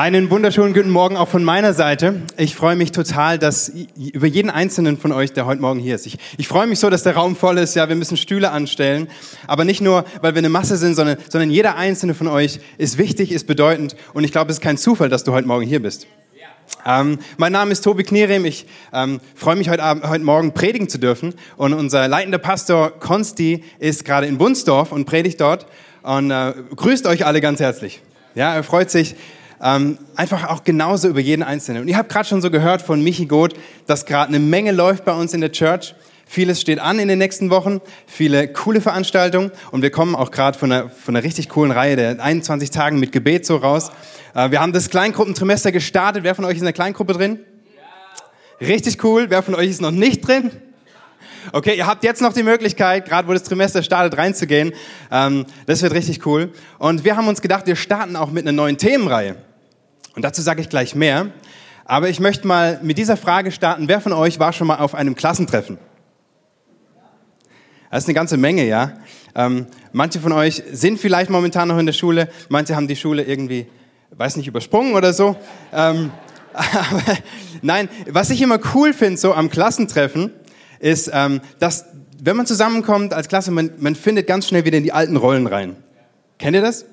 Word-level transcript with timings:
Einen 0.00 0.30
wunderschönen 0.30 0.72
guten 0.72 0.88
Morgen 0.88 1.18
auch 1.18 1.28
von 1.28 1.44
meiner 1.44 1.74
Seite. 1.74 2.22
Ich 2.38 2.54
freue 2.54 2.74
mich 2.74 2.90
total, 2.90 3.38
dass 3.38 3.70
über 3.98 4.26
jeden 4.26 4.48
einzelnen 4.48 4.96
von 4.96 5.12
euch, 5.12 5.34
der 5.34 5.44
heute 5.44 5.60
Morgen 5.60 5.78
hier 5.78 5.94
ist. 5.94 6.06
Ich, 6.06 6.16
ich 6.38 6.48
freue 6.48 6.66
mich 6.66 6.78
so, 6.78 6.88
dass 6.88 7.02
der 7.02 7.16
Raum 7.16 7.36
voll 7.36 7.58
ist. 7.58 7.74
Ja, 7.76 7.86
wir 7.86 7.96
müssen 7.96 8.16
Stühle 8.16 8.50
anstellen, 8.50 9.08
aber 9.46 9.66
nicht 9.66 9.82
nur, 9.82 10.06
weil 10.22 10.34
wir 10.34 10.38
eine 10.38 10.48
Masse 10.48 10.78
sind, 10.78 10.94
sondern, 10.94 11.18
sondern 11.28 11.50
jeder 11.50 11.76
einzelne 11.76 12.14
von 12.14 12.28
euch 12.28 12.60
ist 12.78 12.96
wichtig, 12.96 13.30
ist 13.30 13.46
bedeutend. 13.46 13.94
Und 14.14 14.24
ich 14.24 14.32
glaube, 14.32 14.50
es 14.50 14.56
ist 14.56 14.62
kein 14.62 14.78
Zufall, 14.78 15.10
dass 15.10 15.22
du 15.22 15.32
heute 15.32 15.46
Morgen 15.46 15.66
hier 15.66 15.82
bist. 15.82 16.06
Ähm, 16.86 17.18
mein 17.36 17.52
Name 17.52 17.70
ist 17.70 17.82
Tobi 17.82 18.02
Knerem. 18.02 18.46
Ich 18.46 18.64
ähm, 18.94 19.20
freue 19.34 19.56
mich 19.56 19.68
heute, 19.68 19.82
Abend, 19.82 20.08
heute 20.08 20.24
Morgen 20.24 20.54
predigen 20.54 20.88
zu 20.88 20.96
dürfen. 20.96 21.34
Und 21.58 21.74
unser 21.74 22.08
leitender 22.08 22.38
Pastor 22.38 22.98
Konsti 23.00 23.64
ist 23.78 24.06
gerade 24.06 24.26
in 24.26 24.40
Wunsdorf 24.40 24.92
und 24.92 25.04
predigt 25.04 25.42
dort 25.42 25.66
und 26.02 26.30
äh, 26.30 26.54
grüßt 26.74 27.06
euch 27.06 27.26
alle 27.26 27.42
ganz 27.42 27.60
herzlich. 27.60 28.00
Ja, 28.34 28.54
er 28.54 28.62
freut 28.62 28.90
sich 28.90 29.14
ähm, 29.62 29.98
einfach 30.16 30.48
auch 30.48 30.64
genauso 30.64 31.08
über 31.08 31.20
jeden 31.20 31.42
Einzelnen. 31.42 31.82
Und 31.82 31.88
ihr 31.88 31.96
habt 31.96 32.10
gerade 32.10 32.28
schon 32.28 32.42
so 32.42 32.50
gehört 32.50 32.82
von 32.82 33.02
Michi 33.02 33.26
Goth, 33.26 33.54
dass 33.86 34.06
gerade 34.06 34.28
eine 34.28 34.38
Menge 34.38 34.72
läuft 34.72 35.04
bei 35.04 35.12
uns 35.12 35.34
in 35.34 35.40
der 35.40 35.52
Church. 35.52 35.94
Vieles 36.26 36.60
steht 36.60 36.78
an 36.78 37.00
in 37.00 37.08
den 37.08 37.18
nächsten 37.18 37.50
Wochen, 37.50 37.80
viele 38.06 38.46
coole 38.52 38.80
Veranstaltungen 38.80 39.50
und 39.72 39.82
wir 39.82 39.90
kommen 39.90 40.14
auch 40.14 40.30
gerade 40.30 40.56
von 40.56 40.70
einer, 40.70 40.88
von 40.88 41.16
einer 41.16 41.24
richtig 41.24 41.48
coolen 41.48 41.72
Reihe 41.72 41.96
der 41.96 42.22
21 42.22 42.70
Tagen 42.70 43.00
mit 43.00 43.10
Gebet 43.10 43.44
so 43.44 43.56
raus. 43.56 43.90
Äh, 44.34 44.52
wir 44.52 44.60
haben 44.60 44.72
das 44.72 44.90
Kleingruppentrimester 44.90 45.72
gestartet. 45.72 46.22
Wer 46.22 46.36
von 46.36 46.44
euch 46.44 46.54
ist 46.54 46.60
in 46.60 46.66
der 46.66 46.72
Kleingruppe 46.72 47.14
drin? 47.14 47.40
Richtig 48.60 49.02
cool. 49.02 49.26
Wer 49.28 49.42
von 49.42 49.54
euch 49.56 49.70
ist 49.70 49.80
noch 49.80 49.90
nicht 49.90 50.26
drin? 50.26 50.52
Okay, 51.52 51.76
ihr 51.76 51.86
habt 51.86 52.04
jetzt 52.04 52.22
noch 52.22 52.32
die 52.32 52.42
Möglichkeit, 52.42 53.06
gerade 53.06 53.26
wo 53.26 53.32
das 53.32 53.42
Trimester 53.42 53.82
startet, 53.82 54.16
reinzugehen. 54.16 54.72
Ähm, 55.10 55.46
das 55.66 55.82
wird 55.82 55.94
richtig 55.94 56.24
cool. 56.26 56.52
Und 56.78 57.02
wir 57.02 57.16
haben 57.16 57.26
uns 57.26 57.40
gedacht, 57.40 57.66
wir 57.66 57.76
starten 57.76 58.14
auch 58.14 58.30
mit 58.30 58.44
einer 58.44 58.52
neuen 58.52 58.78
Themenreihe. 58.78 59.36
Und 60.20 60.24
dazu 60.24 60.42
sage 60.42 60.60
ich 60.60 60.68
gleich 60.68 60.94
mehr. 60.94 61.30
Aber 61.86 62.10
ich 62.10 62.20
möchte 62.20 62.46
mal 62.46 62.78
mit 62.82 62.98
dieser 62.98 63.16
Frage 63.16 63.50
starten. 63.50 63.88
Wer 63.88 64.02
von 64.02 64.12
euch 64.12 64.38
war 64.38 64.52
schon 64.52 64.66
mal 64.66 64.76
auf 64.76 64.94
einem 64.94 65.14
Klassentreffen? 65.14 65.78
Das 67.90 68.02
ist 68.02 68.06
eine 68.06 68.16
ganze 68.16 68.36
Menge, 68.36 68.66
ja. 68.66 68.98
Ähm, 69.34 69.64
manche 69.94 70.20
von 70.20 70.32
euch 70.32 70.62
sind 70.72 71.00
vielleicht 71.00 71.30
momentan 71.30 71.68
noch 71.68 71.78
in 71.78 71.86
der 71.86 71.94
Schule, 71.94 72.28
manche 72.50 72.76
haben 72.76 72.86
die 72.86 72.96
Schule 72.96 73.22
irgendwie, 73.22 73.66
weiß 74.10 74.36
nicht, 74.36 74.46
übersprungen 74.46 74.92
oder 74.92 75.14
so. 75.14 75.36
Ähm, 75.72 76.10
aber 76.52 77.16
nein, 77.62 77.88
was 78.10 78.28
ich 78.28 78.42
immer 78.42 78.58
cool 78.74 78.92
finde, 78.92 79.18
so 79.18 79.32
am 79.32 79.48
Klassentreffen, 79.48 80.34
ist, 80.80 81.10
ähm, 81.14 81.40
dass 81.60 81.86
wenn 82.22 82.36
man 82.36 82.44
zusammenkommt 82.44 83.14
als 83.14 83.28
Klasse, 83.28 83.52
man, 83.52 83.70
man 83.78 83.94
findet 83.94 84.26
ganz 84.26 84.46
schnell 84.46 84.66
wieder 84.66 84.76
in 84.76 84.84
die 84.84 84.92
alten 84.92 85.16
Rollen 85.16 85.46
rein. 85.46 85.76
Kennt 86.36 86.54
ihr 86.54 86.60
das? 86.60 86.84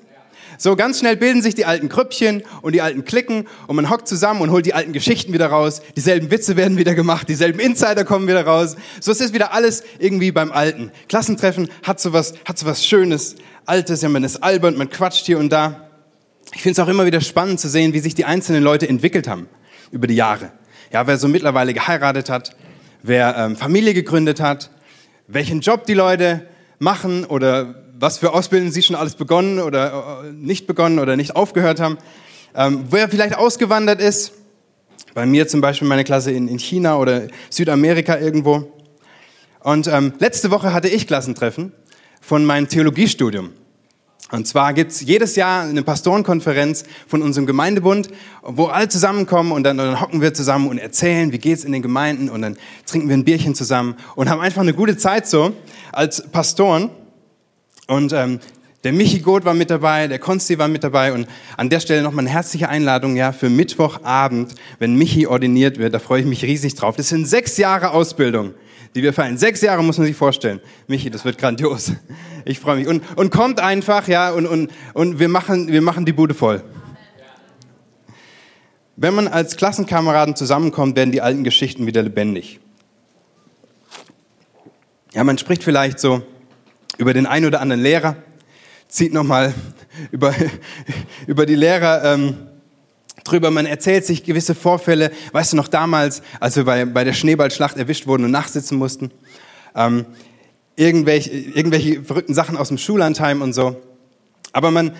So 0.60 0.74
ganz 0.74 0.98
schnell 0.98 1.16
bilden 1.16 1.40
sich 1.40 1.54
die 1.54 1.66
alten 1.66 1.88
Krüppchen 1.88 2.42
und 2.62 2.72
die 2.74 2.82
alten 2.82 3.04
Klicken 3.04 3.46
und 3.68 3.76
man 3.76 3.88
hockt 3.90 4.08
zusammen 4.08 4.40
und 4.40 4.50
holt 4.50 4.66
die 4.66 4.74
alten 4.74 4.92
Geschichten 4.92 5.32
wieder 5.32 5.46
raus. 5.46 5.80
Dieselben 5.94 6.32
Witze 6.32 6.56
werden 6.56 6.76
wieder 6.76 6.96
gemacht, 6.96 7.28
dieselben 7.28 7.60
Insider 7.60 8.04
kommen 8.04 8.26
wieder 8.26 8.44
raus. 8.44 8.74
So 9.00 9.12
ist 9.12 9.20
es 9.20 9.32
wieder 9.32 9.52
alles 9.52 9.84
irgendwie 10.00 10.32
beim 10.32 10.50
Alten. 10.50 10.90
Klassentreffen 11.08 11.68
hat 11.84 12.00
sowas, 12.00 12.34
hat 12.44 12.58
sowas 12.58 12.84
Schönes, 12.84 13.36
Altes, 13.66 14.02
ja 14.02 14.08
man 14.08 14.24
ist 14.24 14.42
albern, 14.42 14.76
man 14.76 14.90
quatscht 14.90 15.26
hier 15.26 15.38
und 15.38 15.50
da. 15.50 15.88
Ich 16.54 16.62
finde 16.62 16.80
es 16.80 16.84
auch 16.84 16.90
immer 16.90 17.06
wieder 17.06 17.20
spannend 17.20 17.60
zu 17.60 17.68
sehen, 17.68 17.92
wie 17.92 18.00
sich 18.00 18.16
die 18.16 18.24
einzelnen 18.24 18.64
Leute 18.64 18.88
entwickelt 18.88 19.28
haben 19.28 19.46
über 19.92 20.08
die 20.08 20.16
Jahre. 20.16 20.50
Ja, 20.92 21.06
wer 21.06 21.18
so 21.18 21.28
mittlerweile 21.28 21.72
geheiratet 21.72 22.30
hat, 22.30 22.56
wer 23.02 23.36
ähm, 23.36 23.56
Familie 23.56 23.94
gegründet 23.94 24.40
hat, 24.40 24.70
welchen 25.28 25.60
Job 25.60 25.86
die 25.86 25.94
Leute 25.94 26.48
machen 26.80 27.24
oder 27.24 27.84
was 27.98 28.18
für 28.18 28.32
Ausbildungen 28.32 28.72
sie 28.72 28.82
schon 28.82 28.96
alles 28.96 29.14
begonnen 29.14 29.58
oder 29.58 30.22
äh, 30.24 30.32
nicht 30.32 30.66
begonnen 30.66 30.98
oder 30.98 31.16
nicht 31.16 31.36
aufgehört 31.36 31.80
haben, 31.80 31.98
ähm, 32.54 32.84
wer 32.90 33.08
vielleicht 33.08 33.36
ausgewandert 33.36 34.00
ist, 34.00 34.32
bei 35.14 35.26
mir 35.26 35.48
zum 35.48 35.60
Beispiel 35.60 35.88
meine 35.88 36.04
Klasse 36.04 36.30
in, 36.30 36.48
in 36.48 36.58
China 36.58 36.96
oder 36.96 37.28
Südamerika 37.50 38.18
irgendwo. 38.18 38.72
Und 39.60 39.88
ähm, 39.88 40.12
letzte 40.18 40.50
Woche 40.50 40.72
hatte 40.72 40.88
ich 40.88 41.06
Klassentreffen 41.06 41.72
von 42.20 42.44
meinem 42.44 42.68
Theologiestudium. 42.68 43.50
Und 44.30 44.46
zwar 44.46 44.74
gibt's 44.74 45.00
jedes 45.00 45.36
Jahr 45.36 45.62
eine 45.62 45.82
Pastorenkonferenz 45.82 46.84
von 47.06 47.22
unserem 47.22 47.46
Gemeindebund, 47.46 48.10
wo 48.42 48.66
alle 48.66 48.88
zusammenkommen 48.88 49.52
und 49.52 49.62
dann, 49.64 49.78
dann 49.78 50.00
hocken 50.00 50.20
wir 50.20 50.34
zusammen 50.34 50.68
und 50.68 50.78
erzählen, 50.78 51.32
wie 51.32 51.38
geht's 51.38 51.64
in 51.64 51.72
den 51.72 51.80
Gemeinden 51.80 52.28
und 52.28 52.42
dann 52.42 52.58
trinken 52.84 53.08
wir 53.08 53.16
ein 53.16 53.24
Bierchen 53.24 53.54
zusammen 53.54 53.96
und 54.16 54.28
haben 54.28 54.40
einfach 54.40 54.60
eine 54.60 54.74
gute 54.74 54.98
Zeit 54.98 55.26
so 55.26 55.54
als 55.92 56.30
Pastoren. 56.30 56.90
Und 57.88 58.12
ähm, 58.12 58.38
der 58.84 58.92
Michi 58.92 59.18
Goth 59.18 59.44
war 59.44 59.54
mit 59.54 59.70
dabei, 59.70 60.06
der 60.06 60.20
Konsti 60.20 60.56
war 60.58 60.68
mit 60.68 60.84
dabei 60.84 61.12
und 61.12 61.26
an 61.56 61.68
der 61.68 61.80
Stelle 61.80 62.02
nochmal 62.02 62.24
eine 62.24 62.30
herzliche 62.30 62.68
Einladung 62.68 63.16
ja, 63.16 63.32
für 63.32 63.50
Mittwochabend, 63.50 64.54
wenn 64.78 64.94
Michi 64.94 65.26
ordiniert 65.26 65.78
wird. 65.78 65.92
Da 65.94 65.98
freue 65.98 66.20
ich 66.20 66.26
mich 66.26 66.44
riesig 66.44 66.76
drauf. 66.76 66.94
Das 66.94 67.08
sind 67.08 67.26
sechs 67.26 67.56
Jahre 67.56 67.90
Ausbildung 67.90 68.54
die 68.94 69.02
wir 69.02 69.12
feiern. 69.12 69.38
Sechs 69.38 69.60
Jahre 69.60 69.82
muss 69.84 69.98
man 69.98 70.06
sich 70.06 70.16
vorstellen. 70.16 70.60
Michi, 70.86 71.10
das 71.10 71.24
wird 71.24 71.38
grandios. 71.38 71.92
Ich 72.44 72.60
freue 72.60 72.76
mich. 72.76 72.88
Und, 72.88 73.02
und 73.16 73.30
kommt 73.30 73.60
einfach, 73.60 74.08
ja, 74.08 74.30
und, 74.30 74.46
und, 74.46 74.70
und 74.94 75.18
wir, 75.18 75.28
machen, 75.28 75.68
wir 75.68 75.82
machen 75.82 76.06
die 76.06 76.12
Bude 76.12 76.32
voll. 76.32 76.62
Wenn 78.96 79.14
man 79.14 79.28
als 79.28 79.56
Klassenkameraden 79.56 80.34
zusammenkommt, 80.34 80.96
werden 80.96 81.12
die 81.12 81.20
alten 81.20 81.44
Geschichten 81.44 81.86
wieder 81.86 82.02
lebendig. 82.02 82.58
Ja, 85.12 85.24
man 85.24 85.36
spricht 85.36 85.62
vielleicht 85.62 86.00
so 86.00 86.22
über 86.98 87.14
den 87.14 87.26
einen 87.26 87.46
oder 87.46 87.60
anderen 87.60 87.82
Lehrer, 87.82 88.16
zieht 88.88 89.12
nochmal 89.12 89.54
über, 90.10 90.34
über 91.26 91.46
die 91.46 91.54
Lehrer 91.54 92.04
ähm, 92.04 92.36
drüber, 93.24 93.50
man 93.50 93.66
erzählt 93.66 94.04
sich 94.04 94.24
gewisse 94.24 94.54
Vorfälle. 94.54 95.10
Weißt 95.32 95.52
du 95.52 95.56
noch 95.56 95.68
damals, 95.68 96.22
als 96.40 96.56
wir 96.56 96.64
bei, 96.64 96.84
bei 96.84 97.04
der 97.04 97.12
Schneeballschlacht 97.12 97.76
erwischt 97.76 98.06
wurden 98.06 98.24
und 98.24 98.30
nachsitzen 98.30 98.78
mussten? 98.78 99.10
Ähm, 99.74 100.06
irgendwelche, 100.76 101.30
irgendwelche 101.30 102.02
verrückten 102.02 102.34
Sachen 102.34 102.56
aus 102.56 102.68
dem 102.68 102.78
Schullandheim 102.78 103.42
und 103.42 103.52
so. 103.52 103.76
Aber 104.52 104.70
man, 104.70 104.92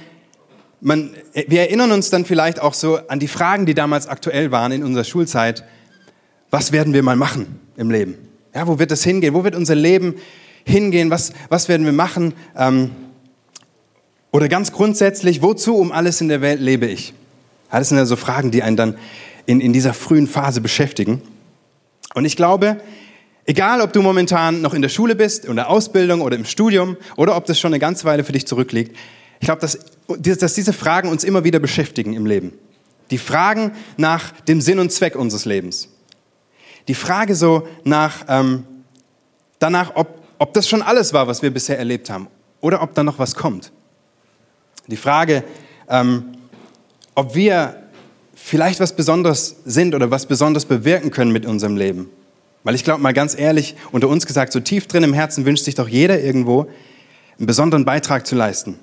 man, 0.81 1.11
wir 1.33 1.61
erinnern 1.61 1.93
uns 1.93 2.11
dann 2.11 2.25
vielleicht 2.25 2.61
auch 2.61 2.75
so 2.75 2.99
an 3.09 3.19
die 3.19 3.29
Fragen, 3.29 3.67
die 3.67 3.75
damals 3.75 4.07
aktuell 4.07 4.51
waren 4.51 4.73
in 4.73 4.85
unserer 4.85 5.05
Schulzeit. 5.05 5.65
Was 6.51 6.73
werden 6.73 6.93
wir 6.93 7.03
mal 7.03 7.17
machen 7.17 7.61
im 7.77 7.91
Leben? 7.91 8.17
Ja, 8.55 8.67
wo 8.67 8.79
wird 8.79 8.93
es 8.93 9.05
hingehen? 9.05 9.35
Wo 9.35 9.45
wird 9.45 9.55
unser 9.55 9.75
Leben 9.75 10.17
hingehen? 10.69 11.11
Was, 11.11 11.33
was 11.49 11.69
werden 11.69 11.87
wir 11.87 11.93
machen? 11.93 12.35
Ähm, 12.57 12.91
oder 14.31 14.49
ganz 14.49 14.73
grundsätzlich, 14.73 15.43
wozu 15.43 15.77
um 15.77 15.91
alles 15.91 16.21
in 16.21 16.29
der 16.29 16.41
Welt 16.41 16.61
lebe 16.61 16.87
ich? 16.87 17.15
Das 17.71 17.89
sind 17.89 17.99
ja 17.99 18.07
so 18.07 18.17
Fragen, 18.17 18.51
die 18.51 18.63
einen 18.63 18.77
dann 18.77 18.97
in, 19.47 19.61
in 19.61 19.73
dieser 19.73 19.95
frühen 19.95 20.27
Phase 20.27 20.61
beschäftigen. 20.61 21.23
Und 22.15 22.25
ich 22.25 22.37
glaube, 22.37 22.81
egal 23.47 23.81
ob 23.81 23.93
du 23.93 24.03
momentan 24.03 24.61
noch 24.61 24.75
in 24.75 24.83
der 24.83 24.89
Schule 24.89 25.17
bist, 25.17 25.45
in 25.45 25.57
der 25.57 25.71
Ausbildung 25.71 26.21
oder 26.21 26.37
im 26.37 26.45
Studium 26.45 26.97
oder 27.17 27.37
ob 27.37 27.47
das 27.47 27.59
schon 27.59 27.73
eine 27.73 27.79
ganze 27.79 28.05
Weile 28.05 28.25
für 28.25 28.33
dich 28.33 28.47
zurückliegt, 28.47 28.97
ich 29.41 29.47
glaube, 29.47 29.61
dass, 29.61 29.79
dass 30.19 30.55
diese 30.55 30.73
Fragen 30.73 31.09
uns 31.09 31.25
immer 31.25 31.45
wieder 31.45 31.59
beschäftigen 31.59 32.15
im 32.15 32.27
Leben. 32.27 32.53
Die 33.11 33.19
Fragen 33.19 33.73
nach 33.97 34.33
dem 34.43 34.61
Sinn 34.61 34.79
und 34.79 34.93
Zweck 34.93 35.17
unseres 35.17 35.45
Lebens. 35.45 35.89
Die 36.89 36.95
Frage 36.95 37.35
so 37.35 37.67
nach, 37.85 38.25
ähm, 38.29 38.65
danach, 39.59 39.93
ob, 39.95 40.18
ob 40.39 40.53
das 40.55 40.69
schon 40.69 40.83
alles 40.83 41.13
war, 41.13 41.27
was 41.27 41.43
wir 41.43 41.51
bisher 41.51 41.79
erlebt 41.79 42.11
haben 42.11 42.29
oder 42.61 42.83
ob 42.83 42.95
da 42.95 43.03
noch 43.03 43.19
was 43.19 43.35
kommt. 43.35 43.73
Die 44.87 44.97
Frage, 44.97 45.45
ähm, 45.89 46.25
ob 47.15 47.35
wir 47.35 47.83
vielleicht 48.35 48.81
was 48.81 48.95
Besonderes 48.95 49.57
sind 49.65 49.95
oder 49.95 50.11
was 50.11 50.27
Besonderes 50.27 50.65
bewirken 50.65 51.11
können 51.11 51.33
mit 51.33 51.45
unserem 51.45 51.77
Leben. 51.77 52.09
Weil 52.65 52.75
ich 52.75 52.85
glaube 52.85 53.03
mal 53.03 53.13
ganz 53.13 53.39
ehrlich, 53.39 53.77
unter 53.93 54.09
uns 54.09 54.27
gesagt, 54.27 54.53
so 54.53 54.61
tief 54.61 54.87
drin 54.87 55.03
im 55.03 55.13
Herzen 55.13 55.45
wünscht 55.45 55.65
sich 55.65 55.75
doch 55.75 55.89
jeder 55.89 56.21
irgendwo, 56.21 56.69
einen 57.39 57.47
besonderen 57.47 57.85
Beitrag 57.85 58.27
zu 58.27 58.35
leisten. 58.35 58.79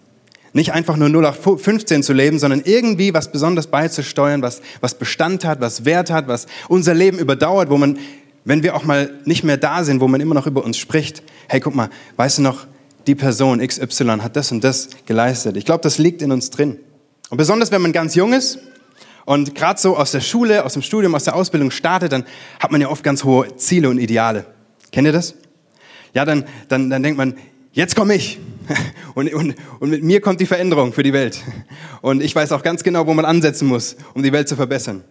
Nicht 0.53 0.71
einfach 0.71 0.95
nur 0.95 1.09
0 1.09 1.25
auf 1.25 1.39
15 1.61 2.01
zu 2.01 2.13
leben, 2.13 2.39
sondern 2.39 2.61
irgendwie 2.63 3.13
was 3.13 3.31
Besonderes 3.31 3.67
beizusteuern, 3.67 4.41
was, 4.41 4.61
was 4.79 4.97
Bestand 4.97 5.43
hat, 5.43 5.59
was 5.59 5.83
Wert 5.83 6.09
hat, 6.09 6.29
was 6.29 6.45
unser 6.69 6.93
Leben 6.93 7.19
überdauert, 7.19 7.69
wo 7.69 7.77
man, 7.77 7.99
wenn 8.45 8.63
wir 8.63 8.75
auch 8.75 8.83
mal 8.83 9.11
nicht 9.25 9.43
mehr 9.43 9.57
da 9.57 9.83
sind, 9.83 9.99
wo 9.99 10.07
man 10.07 10.21
immer 10.21 10.35
noch 10.35 10.47
über 10.47 10.63
uns 10.63 10.77
spricht, 10.77 11.23
hey, 11.49 11.59
guck 11.59 11.75
mal, 11.75 11.89
weißt 12.15 12.37
du 12.37 12.41
noch, 12.43 12.67
die 13.07 13.15
Person 13.15 13.59
XY 13.59 14.19
hat 14.21 14.35
das 14.35 14.51
und 14.51 14.63
das 14.63 14.89
geleistet. 15.05 15.57
Ich 15.57 15.65
glaube, 15.65 15.81
das 15.81 15.97
liegt 15.97 16.21
in 16.21 16.31
uns 16.31 16.49
drin. 16.51 16.77
Und 17.29 17.37
besonders 17.37 17.71
wenn 17.71 17.81
man 17.81 17.91
ganz 17.91 18.15
jung 18.15 18.33
ist 18.33 18.59
und 19.25 19.55
gerade 19.55 19.79
so 19.79 19.97
aus 19.97 20.11
der 20.11 20.21
Schule, 20.21 20.63
aus 20.63 20.73
dem 20.73 20.83
Studium, 20.83 21.15
aus 21.15 21.23
der 21.23 21.35
Ausbildung 21.35 21.71
startet, 21.71 22.11
dann 22.11 22.23
hat 22.59 22.71
man 22.71 22.81
ja 22.81 22.89
oft 22.89 23.03
ganz 23.03 23.23
hohe 23.23 23.55
Ziele 23.57 23.89
und 23.89 23.97
Ideale. 23.97 24.45
Kennt 24.91 25.07
ihr 25.07 25.11
das? 25.11 25.35
Ja, 26.13 26.23
dann, 26.23 26.45
dann, 26.69 26.89
dann 26.89 27.03
denkt 27.03 27.17
man, 27.17 27.35
jetzt 27.73 27.95
komme 27.95 28.15
ich. 28.15 28.39
Und, 29.13 29.33
und, 29.33 29.55
und 29.79 29.89
mit 29.91 30.03
mir 30.03 30.19
kommt 30.19 30.41
die 30.41 30.45
Veränderung 30.45 30.91
für 30.91 31.03
die 31.03 31.13
Welt. 31.13 31.41
Und 32.01 32.21
ich 32.21 32.35
weiß 32.35 32.51
auch 32.51 32.63
ganz 32.63 32.83
genau, 32.83 33.07
wo 33.07 33.13
man 33.13 33.23
ansetzen 33.23 33.65
muss, 33.65 33.95
um 34.13 34.23
die 34.23 34.33
Welt 34.33 34.49
zu 34.49 34.57
verbessern. 34.57 35.05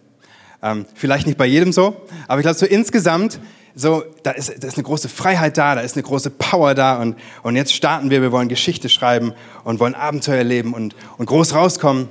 Ähm, 0.65 0.87
vielleicht 0.95 1.27
nicht 1.27 1.37
bei 1.37 1.45
jedem 1.45 1.71
so, 1.71 1.95
aber 2.27 2.39
ich 2.39 2.43
glaube 2.43 2.57
so 2.57 2.65
insgesamt, 2.65 3.39
so, 3.75 4.03
da 4.23 4.31
ist, 4.31 4.51
da 4.63 4.67
ist 4.67 4.77
eine 4.77 4.83
große 4.83 5.09
Freiheit 5.09 5.59
da, 5.59 5.75
da 5.75 5.81
ist 5.81 5.95
eine 5.95 6.01
große 6.01 6.31
Power 6.31 6.73
da 6.73 6.99
und, 6.99 7.17
und 7.43 7.55
jetzt 7.55 7.71
starten 7.71 8.09
wir, 8.09 8.23
wir 8.23 8.31
wollen 8.31 8.49
Geschichte 8.49 8.89
schreiben 8.89 9.33
und 9.63 9.79
wollen 9.79 9.93
Abenteuer 9.93 10.37
erleben 10.37 10.73
und, 10.73 10.95
und 11.19 11.27
groß 11.27 11.53
rauskommen. 11.53 12.07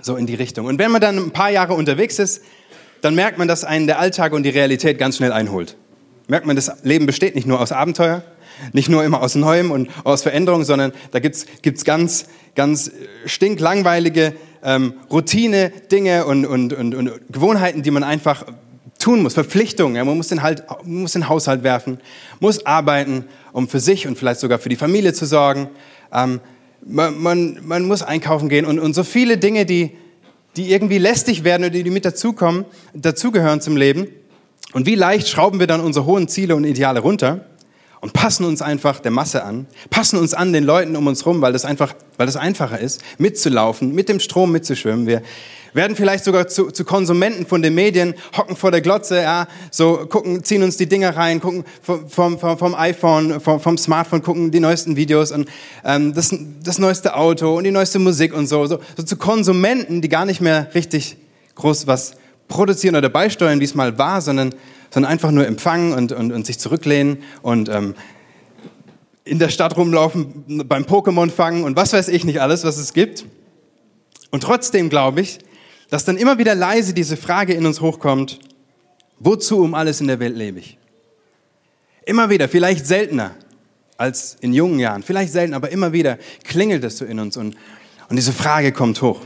so 0.00 0.16
in 0.16 0.26
die 0.26 0.34
Richtung. 0.34 0.64
Und 0.64 0.78
wenn 0.78 0.90
man 0.90 1.02
dann 1.02 1.18
ein 1.18 1.30
paar 1.30 1.50
Jahre 1.50 1.74
unterwegs 1.74 2.18
ist, 2.18 2.42
dann 3.02 3.14
merkt 3.14 3.36
man, 3.36 3.48
dass 3.48 3.64
einen 3.64 3.86
der 3.86 3.98
Alltag 3.98 4.32
und 4.32 4.44
die 4.44 4.50
Realität 4.50 4.98
ganz 4.98 5.18
schnell 5.18 5.32
einholt. 5.32 5.76
Merkt 6.26 6.46
man, 6.46 6.56
das 6.56 6.72
Leben 6.84 7.04
besteht 7.04 7.34
nicht 7.34 7.46
nur 7.46 7.60
aus 7.60 7.70
Abenteuer, 7.70 8.22
nicht 8.72 8.88
nur 8.88 9.04
immer 9.04 9.20
aus 9.20 9.34
Neuem 9.34 9.70
und 9.70 9.90
aus 10.04 10.22
Veränderungen, 10.22 10.64
sondern 10.64 10.92
da 11.10 11.18
gibt's 11.18 11.44
gibt's 11.60 11.84
ganz, 11.84 12.26
ganz 12.54 12.90
stinklangweilige 13.26 14.34
ähm, 14.64 14.94
Routine, 15.10 15.70
Dinge 15.92 16.24
und, 16.24 16.46
und, 16.46 16.72
und, 16.72 16.94
und 16.94 17.12
Gewohnheiten, 17.30 17.82
die 17.82 17.90
man 17.90 18.02
einfach 18.02 18.46
tun 18.98 19.22
muss, 19.22 19.34
Verpflichtungen. 19.34 19.96
Ja, 19.96 20.04
man, 20.04 20.16
muss 20.16 20.28
den 20.28 20.42
halt, 20.42 20.64
muss 20.84 21.12
den 21.12 21.28
Haushalt 21.28 21.62
werfen, 21.62 21.98
muss 22.40 22.64
arbeiten, 22.64 23.26
um 23.52 23.68
für 23.68 23.80
sich 23.80 24.06
und 24.06 24.16
vielleicht 24.16 24.40
sogar 24.40 24.58
für 24.58 24.70
die 24.70 24.76
Familie 24.76 25.12
zu 25.12 25.26
sorgen. 25.26 25.68
Ähm, 26.12 26.40
man, 26.86 27.22
man, 27.22 27.58
man, 27.62 27.84
muss 27.84 28.02
einkaufen 28.02 28.48
gehen 28.48 28.64
und, 28.64 28.78
und 28.78 28.94
so 28.94 29.04
viele 29.04 29.36
Dinge, 29.36 29.66
die, 29.66 29.92
die 30.56 30.72
irgendwie 30.72 30.98
lästig 30.98 31.44
werden 31.44 31.64
oder 31.64 31.70
die 31.70 31.90
mit 31.90 32.04
dazukommen, 32.04 32.64
dazugehören 32.94 33.60
zum 33.60 33.76
Leben. 33.76 34.08
Und 34.72 34.86
wie 34.86 34.94
leicht 34.94 35.28
schrauben 35.28 35.60
wir 35.60 35.66
dann 35.66 35.80
unsere 35.80 36.06
hohen 36.06 36.26
Ziele 36.28 36.56
und 36.56 36.64
Ideale 36.64 37.00
runter 37.00 37.46
und 38.04 38.12
passen 38.12 38.44
uns 38.44 38.60
einfach 38.60 39.00
der 39.00 39.10
Masse 39.10 39.44
an, 39.44 39.66
passen 39.88 40.18
uns 40.18 40.34
an 40.34 40.52
den 40.52 40.62
Leuten 40.62 40.94
um 40.94 41.06
uns 41.06 41.24
rum, 41.24 41.40
weil 41.40 41.54
das 41.54 41.64
einfach, 41.64 41.94
weil 42.18 42.26
das 42.26 42.36
einfacher 42.36 42.78
ist, 42.78 43.00
mitzulaufen, 43.16 43.94
mit 43.94 44.10
dem 44.10 44.20
Strom 44.20 44.52
mitzuschwimmen. 44.52 45.06
Wir, 45.06 45.22
werden 45.72 45.96
vielleicht 45.96 46.22
sogar 46.22 46.46
zu, 46.46 46.70
zu 46.70 46.84
Konsumenten 46.84 47.46
von 47.46 47.62
den 47.62 47.74
Medien, 47.74 48.14
hocken 48.36 48.56
vor 48.56 48.70
der 48.70 48.82
Glotze, 48.82 49.22
ja, 49.22 49.48
so 49.70 50.04
gucken, 50.06 50.44
ziehen 50.44 50.62
uns 50.62 50.76
die 50.76 50.86
Dinger 50.86 51.16
rein, 51.16 51.40
gucken 51.40 51.64
vom, 51.82 52.38
vom, 52.38 52.58
vom 52.58 52.74
iPhone, 52.74 53.40
vom, 53.40 53.58
vom 53.58 53.78
Smartphone, 53.78 54.22
gucken 54.22 54.50
die 54.50 54.60
neuesten 54.60 54.96
Videos 54.96 55.32
und 55.32 55.48
ähm, 55.82 56.12
das, 56.12 56.32
das 56.62 56.78
neueste 56.78 57.16
Auto 57.16 57.56
und 57.56 57.64
die 57.64 57.70
neueste 57.70 57.98
Musik 57.98 58.34
und 58.34 58.46
so, 58.46 58.66
so. 58.66 58.80
So 58.98 59.02
zu 59.02 59.16
Konsumenten, 59.16 60.02
die 60.02 60.10
gar 60.10 60.26
nicht 60.26 60.42
mehr 60.42 60.68
richtig 60.74 61.16
groß 61.54 61.86
was 61.86 62.12
produzieren 62.48 62.96
oder 62.96 63.08
beisteuern, 63.08 63.60
wie 63.60 63.64
es 63.64 63.74
mal 63.74 63.96
war, 63.96 64.20
sondern, 64.20 64.54
sondern 64.94 65.10
einfach 65.10 65.32
nur 65.32 65.44
empfangen 65.44 65.92
und, 65.92 66.12
und, 66.12 66.30
und 66.30 66.46
sich 66.46 66.60
zurücklehnen 66.60 67.24
und 67.42 67.68
ähm, 67.68 67.96
in 69.24 69.40
der 69.40 69.48
Stadt 69.48 69.76
rumlaufen, 69.76 70.68
beim 70.68 70.84
Pokémon 70.84 71.30
fangen 71.30 71.64
und 71.64 71.74
was 71.74 71.92
weiß 71.92 72.06
ich 72.06 72.24
nicht 72.24 72.40
alles, 72.40 72.62
was 72.62 72.76
es 72.76 72.92
gibt. 72.92 73.24
Und 74.30 74.44
trotzdem 74.44 74.90
glaube 74.90 75.20
ich, 75.20 75.40
dass 75.90 76.04
dann 76.04 76.16
immer 76.16 76.38
wieder 76.38 76.54
leise 76.54 76.94
diese 76.94 77.16
Frage 77.16 77.54
in 77.54 77.66
uns 77.66 77.80
hochkommt, 77.80 78.38
wozu 79.18 79.64
um 79.64 79.74
alles 79.74 80.00
in 80.00 80.06
der 80.06 80.20
Welt 80.20 80.36
lebe 80.36 80.60
ich? 80.60 80.78
Immer 82.06 82.30
wieder, 82.30 82.48
vielleicht 82.48 82.86
seltener 82.86 83.32
als 83.96 84.36
in 84.42 84.52
jungen 84.52 84.78
Jahren, 84.78 85.02
vielleicht 85.02 85.32
selten, 85.32 85.54
aber 85.54 85.72
immer 85.72 85.92
wieder 85.92 86.18
klingelt 86.44 86.84
es 86.84 86.98
so 86.98 87.04
in 87.04 87.18
uns 87.18 87.36
und, 87.36 87.56
und 88.08 88.14
diese 88.14 88.32
Frage 88.32 88.70
kommt 88.70 89.02
hoch. 89.02 89.22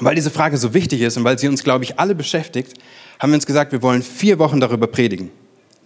Weil 0.00 0.14
diese 0.14 0.30
Frage 0.30 0.56
so 0.58 0.74
wichtig 0.74 1.00
ist 1.00 1.16
und 1.16 1.24
weil 1.24 1.38
sie 1.38 1.48
uns, 1.48 1.64
glaube 1.64 1.84
ich, 1.84 1.98
alle 1.98 2.14
beschäftigt, 2.14 2.74
haben 3.18 3.30
wir 3.30 3.36
uns 3.36 3.46
gesagt, 3.46 3.72
wir 3.72 3.82
wollen 3.82 4.02
vier 4.02 4.38
Wochen 4.38 4.60
darüber 4.60 4.86
predigen. 4.86 5.30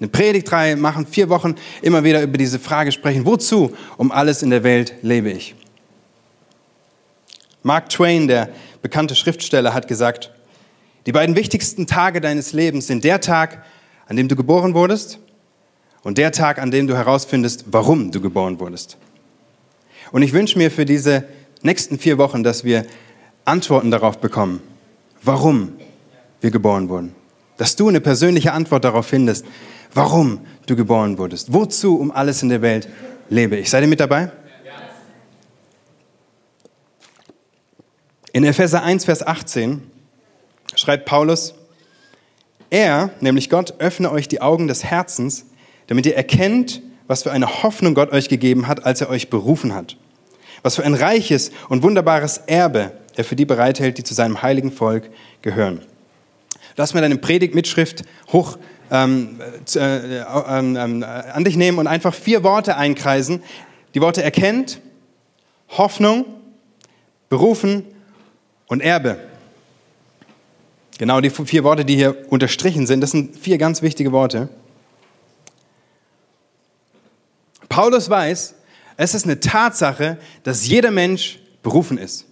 Eine 0.00 0.08
Predigtreihe 0.08 0.76
machen, 0.76 1.06
vier 1.06 1.28
Wochen 1.28 1.54
immer 1.82 2.02
wieder 2.02 2.22
über 2.22 2.38
diese 2.38 2.58
Frage 2.58 2.90
sprechen, 2.90 3.26
wozu 3.26 3.76
um 3.98 4.10
alles 4.10 4.42
in 4.42 4.50
der 4.50 4.64
Welt 4.64 4.94
lebe 5.02 5.30
ich? 5.30 5.54
Mark 7.62 7.90
Twain, 7.90 8.26
der 8.26 8.48
bekannte 8.80 9.14
Schriftsteller, 9.14 9.74
hat 9.74 9.86
gesagt, 9.86 10.32
die 11.06 11.12
beiden 11.12 11.36
wichtigsten 11.36 11.86
Tage 11.86 12.20
deines 12.20 12.52
Lebens 12.52 12.86
sind 12.86 13.04
der 13.04 13.20
Tag, 13.20 13.64
an 14.06 14.16
dem 14.16 14.28
du 14.28 14.36
geboren 14.36 14.74
wurdest 14.74 15.18
und 16.02 16.18
der 16.18 16.32
Tag, 16.32 16.58
an 16.58 16.70
dem 16.70 16.86
du 16.86 16.96
herausfindest, 16.96 17.66
warum 17.66 18.10
du 18.10 18.20
geboren 18.20 18.58
wurdest. 18.58 18.96
Und 20.12 20.22
ich 20.22 20.32
wünsche 20.32 20.58
mir 20.58 20.70
für 20.70 20.86
diese 20.86 21.24
nächsten 21.62 21.98
vier 21.98 22.16
Wochen, 22.16 22.42
dass 22.42 22.64
wir 22.64 22.86
Antworten 23.44 23.90
darauf 23.90 24.18
bekommen, 24.18 24.60
warum 25.22 25.72
wir 26.40 26.50
geboren 26.50 26.88
wurden. 26.88 27.14
Dass 27.56 27.76
du 27.76 27.88
eine 27.88 28.00
persönliche 28.00 28.52
Antwort 28.52 28.84
darauf 28.84 29.06
findest, 29.06 29.44
warum 29.92 30.40
du 30.66 30.76
geboren 30.76 31.18
wurdest. 31.18 31.52
Wozu 31.52 31.98
um 31.98 32.10
alles 32.10 32.42
in 32.42 32.48
der 32.48 32.62
Welt 32.62 32.88
lebe 33.28 33.56
ich. 33.56 33.70
Seid 33.70 33.82
ihr 33.82 33.88
mit 33.88 34.00
dabei? 34.00 34.30
In 38.32 38.44
Epheser 38.44 38.82
1, 38.82 39.04
Vers 39.04 39.26
18 39.26 39.82
schreibt 40.76 41.04
Paulus, 41.04 41.54
er, 42.70 43.10
nämlich 43.20 43.50
Gott, 43.50 43.74
öffne 43.80 44.12
euch 44.12 44.28
die 44.28 44.40
Augen 44.40 44.68
des 44.68 44.84
Herzens, 44.84 45.46
damit 45.88 46.06
ihr 46.06 46.14
erkennt, 46.14 46.80
was 47.08 47.24
für 47.24 47.32
eine 47.32 47.64
Hoffnung 47.64 47.94
Gott 47.94 48.12
euch 48.12 48.28
gegeben 48.28 48.68
hat, 48.68 48.86
als 48.86 49.00
er 49.00 49.10
euch 49.10 49.28
berufen 49.28 49.74
hat. 49.74 49.96
Was 50.62 50.76
für 50.76 50.84
ein 50.84 50.94
reiches 50.94 51.50
und 51.68 51.82
wunderbares 51.82 52.38
Erbe 52.46 52.92
er 53.16 53.24
für 53.24 53.36
die 53.36 53.44
bereithält, 53.44 53.98
die 53.98 54.04
zu 54.04 54.14
seinem 54.14 54.42
heiligen 54.42 54.72
Volk 54.72 55.10
gehören. 55.42 55.80
Lass 56.76 56.94
mir 56.94 57.00
deine 57.00 57.16
Predigtmitschrift 57.16 58.04
hoch 58.32 58.58
ähm, 58.90 59.40
äh, 59.76 59.78
äh, 59.78 60.18
äh, 60.18 60.24
an 60.24 61.44
dich 61.44 61.56
nehmen 61.56 61.78
und 61.78 61.86
einfach 61.86 62.14
vier 62.14 62.42
Worte 62.42 62.76
einkreisen. 62.76 63.42
Die 63.94 64.00
Worte 64.00 64.22
erkennt, 64.22 64.80
Hoffnung, 65.68 66.24
berufen 67.28 67.84
und 68.66 68.80
Erbe. 68.80 69.18
Genau 70.98 71.20
die 71.20 71.30
vier 71.30 71.64
Worte, 71.64 71.84
die 71.84 71.96
hier 71.96 72.30
unterstrichen 72.30 72.86
sind, 72.86 73.00
das 73.00 73.12
sind 73.12 73.36
vier 73.36 73.58
ganz 73.58 73.80
wichtige 73.80 74.12
Worte. 74.12 74.48
Paulus 77.68 78.10
weiß, 78.10 78.54
es 78.96 79.14
ist 79.14 79.24
eine 79.24 79.40
Tatsache, 79.40 80.18
dass 80.42 80.66
jeder 80.66 80.90
Mensch 80.90 81.38
berufen 81.62 81.96
ist. 81.96 82.26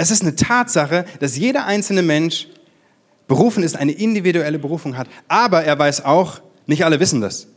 Es 0.00 0.12
ist 0.12 0.22
eine 0.22 0.36
Tatsache, 0.36 1.04
dass 1.18 1.36
jeder 1.36 1.66
einzelne 1.66 2.02
Mensch 2.02 2.46
berufen 3.26 3.64
ist, 3.64 3.76
eine 3.76 3.90
individuelle 3.90 4.60
Berufung 4.60 4.96
hat. 4.96 5.08
Aber 5.26 5.64
er 5.64 5.76
weiß 5.76 6.04
auch, 6.04 6.40
nicht 6.66 6.84
alle 6.84 7.00
wissen 7.00 7.20
das. 7.20 7.48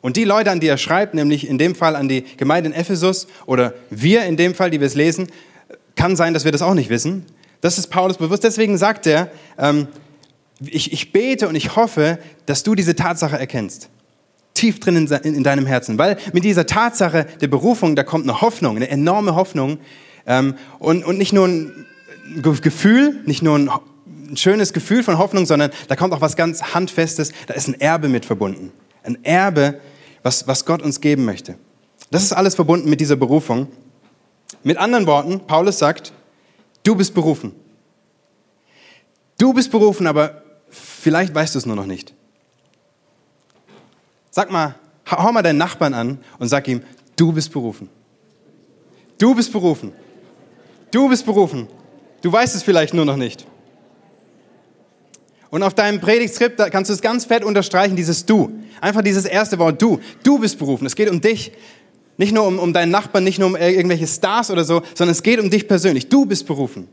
Und 0.00 0.16
die 0.16 0.24
Leute, 0.24 0.50
an 0.50 0.58
die 0.58 0.66
er 0.66 0.76
schreibt, 0.76 1.14
nämlich 1.14 1.48
in 1.48 1.56
dem 1.56 1.76
Fall 1.76 1.94
an 1.94 2.08
die 2.08 2.24
Gemeinde 2.36 2.70
in 2.70 2.74
Ephesus 2.74 3.28
oder 3.46 3.74
wir 3.90 4.24
in 4.24 4.36
dem 4.36 4.56
Fall, 4.56 4.72
die 4.72 4.80
wir 4.80 4.88
es 4.88 4.96
lesen, 4.96 5.28
kann 5.94 6.16
sein, 6.16 6.34
dass 6.34 6.44
wir 6.44 6.50
das 6.50 6.62
auch 6.62 6.74
nicht 6.74 6.90
wissen. 6.90 7.26
Das 7.60 7.78
ist 7.78 7.86
Paulus 7.86 8.16
bewusst. 8.16 8.42
Deswegen 8.42 8.76
sagt 8.76 9.06
er, 9.06 9.30
ähm, 9.56 9.86
ich, 10.60 10.92
ich 10.92 11.12
bete 11.12 11.46
und 11.46 11.54
ich 11.54 11.76
hoffe, 11.76 12.18
dass 12.46 12.64
du 12.64 12.74
diese 12.74 12.96
Tatsache 12.96 13.38
erkennst. 13.38 13.88
Tief 14.54 14.80
drin 14.80 14.96
in, 14.96 15.06
in, 15.06 15.34
in, 15.36 15.44
deinem 15.44 15.66
Herzen. 15.66 15.96
Weil 15.96 16.16
mit 16.32 16.42
dieser 16.42 16.66
Tatsache 16.66 17.24
der 17.40 17.46
Berufung, 17.46 17.94
da 17.94 18.02
kommt 18.02 18.24
eine 18.24 18.40
Hoffnung, 18.40 18.74
eine 18.74 18.88
enorme 18.88 19.36
Hoffnung. 19.36 19.78
Ähm, 20.28 20.54
und, 20.78 21.04
und 21.04 21.18
nicht 21.18 21.32
nur 21.32 21.48
ein 21.48 21.86
Gefühl, 22.42 23.20
nicht 23.24 23.42
nur 23.42 23.58
ein, 23.58 23.70
ein 24.28 24.36
schönes 24.36 24.72
Gefühl 24.74 25.02
von 25.02 25.18
Hoffnung, 25.18 25.46
sondern 25.46 25.70
da 25.88 25.96
kommt 25.96 26.12
auch 26.12 26.20
was 26.20 26.36
ganz 26.36 26.74
Handfestes. 26.74 27.32
Da 27.46 27.54
ist 27.54 27.66
ein 27.66 27.80
Erbe 27.80 28.08
mit 28.08 28.26
verbunden. 28.26 28.70
Ein 29.02 29.24
Erbe, 29.24 29.80
was, 30.22 30.46
was 30.46 30.66
Gott 30.66 30.82
uns 30.82 31.00
geben 31.00 31.24
möchte. 31.24 31.56
Das 32.10 32.22
ist 32.22 32.34
alles 32.34 32.54
verbunden 32.54 32.90
mit 32.90 33.00
dieser 33.00 33.16
Berufung. 33.16 33.68
Mit 34.62 34.76
anderen 34.76 35.06
Worten, 35.06 35.40
Paulus 35.46 35.78
sagt, 35.78 36.12
du 36.84 36.94
bist 36.94 37.14
berufen. 37.14 37.52
Du 39.38 39.54
bist 39.54 39.70
berufen, 39.70 40.06
aber 40.06 40.42
vielleicht 40.68 41.34
weißt 41.34 41.54
du 41.54 41.58
es 41.58 41.66
nur 41.66 41.76
noch 41.76 41.86
nicht. 41.86 42.12
Sag 44.30 44.50
mal, 44.50 44.74
hau 45.10 45.32
mal 45.32 45.42
deinen 45.42 45.58
Nachbarn 45.58 45.94
an 45.94 46.18
und 46.38 46.48
sag 46.48 46.68
ihm, 46.68 46.82
du 47.16 47.32
bist 47.32 47.50
berufen. 47.50 47.88
Du 49.18 49.34
bist 49.34 49.52
berufen. 49.52 49.92
Du 50.90 51.08
bist 51.08 51.26
berufen. 51.26 51.68
Du 52.22 52.32
weißt 52.32 52.54
es 52.54 52.62
vielleicht 52.62 52.94
nur 52.94 53.04
noch 53.04 53.16
nicht. 53.16 53.46
Und 55.50 55.62
auf 55.62 55.74
deinem 55.74 56.00
Predigtskript 56.00 56.58
kannst 56.70 56.90
du 56.90 56.94
es 56.94 57.00
ganz 57.00 57.24
fett 57.24 57.44
unterstreichen, 57.44 57.96
dieses 57.96 58.26
Du. 58.26 58.52
Einfach 58.80 59.02
dieses 59.02 59.24
erste 59.24 59.58
Wort 59.58 59.80
Du. 59.80 60.00
Du 60.22 60.38
bist 60.38 60.58
berufen. 60.58 60.86
Es 60.86 60.94
geht 60.94 61.10
um 61.10 61.20
dich. 61.20 61.52
Nicht 62.16 62.32
nur 62.32 62.46
um, 62.46 62.58
um 62.58 62.72
deinen 62.72 62.90
Nachbarn, 62.90 63.24
nicht 63.24 63.38
nur 63.38 63.48
um 63.48 63.56
irgendwelche 63.56 64.06
Stars 64.06 64.50
oder 64.50 64.64
so, 64.64 64.82
sondern 64.94 65.12
es 65.12 65.22
geht 65.22 65.38
um 65.38 65.50
dich 65.50 65.68
persönlich. 65.68 66.08
Du 66.08 66.26
bist 66.26 66.46
berufen. 66.46 66.88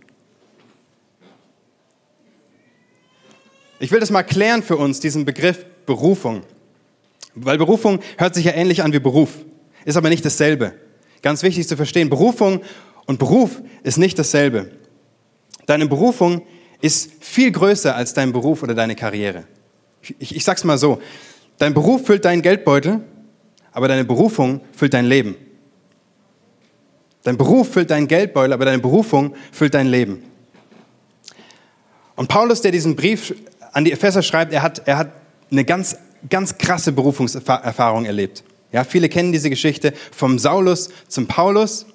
Ich 3.79 3.91
will 3.91 3.99
das 3.99 4.11
mal 4.11 4.23
klären 4.23 4.63
für 4.63 4.77
uns, 4.77 4.99
diesen 4.99 5.25
Begriff 5.25 5.65
Berufung. 5.85 6.43
Weil 7.33 7.57
Berufung 7.57 7.99
hört 8.17 8.35
sich 8.35 8.45
ja 8.45 8.53
ähnlich 8.53 8.83
an 8.83 8.93
wie 8.93 8.99
Beruf, 8.99 9.29
ist 9.83 9.97
aber 9.97 10.09
nicht 10.09 10.23
dasselbe. 10.23 10.73
Ganz 11.21 11.43
wichtig 11.43 11.67
zu 11.67 11.75
verstehen, 11.75 12.09
Berufung 12.09 12.61
und 13.05 13.19
Beruf 13.19 13.61
ist 13.83 13.97
nicht 13.97 14.17
dasselbe. 14.17 14.71
Deine 15.65 15.87
Berufung 15.87 16.41
ist 16.81 17.11
viel 17.23 17.51
größer 17.51 17.95
als 17.95 18.13
dein 18.13 18.31
Beruf 18.31 18.63
oder 18.63 18.73
deine 18.73 18.95
Karriere. 18.95 19.45
Ich, 20.19 20.35
ich 20.35 20.43
sag's 20.43 20.63
mal 20.63 20.77
so, 20.77 21.01
dein 21.57 21.73
Beruf 21.73 22.05
füllt 22.05 22.25
deinen 22.25 22.41
Geldbeutel, 22.41 23.01
aber 23.71 23.87
deine 23.87 24.05
Berufung 24.05 24.61
füllt 24.71 24.93
dein 24.93 25.05
Leben. 25.05 25.35
Dein 27.23 27.37
Beruf 27.37 27.73
füllt 27.73 27.89
deinen 27.89 28.07
Geldbeutel, 28.07 28.53
aber 28.53 28.65
deine 28.65 28.79
Berufung 28.79 29.35
füllt 29.51 29.73
dein 29.73 29.87
Leben. 29.87 30.23
Und 32.15 32.27
Paulus, 32.27 32.61
der 32.61 32.71
diesen 32.71 32.95
Brief 32.95 33.33
an 33.71 33.83
die 33.83 33.91
Epheser 33.91 34.21
schreibt, 34.21 34.53
er 34.53 34.61
hat, 34.61 34.87
er 34.87 34.97
hat 34.97 35.11
eine 35.51 35.65
ganz, 35.65 35.97
ganz 36.29 36.57
krasse 36.57 36.91
Berufungserfahrung 36.91 38.05
erlebt. 38.05 38.43
Ja, 38.71 38.83
viele 38.83 39.09
kennen 39.09 39.31
diese 39.31 39.49
Geschichte 39.49 39.93
vom 40.11 40.37
Saulus 40.37 40.89
zum 41.07 41.27
Paulus, 41.27 41.85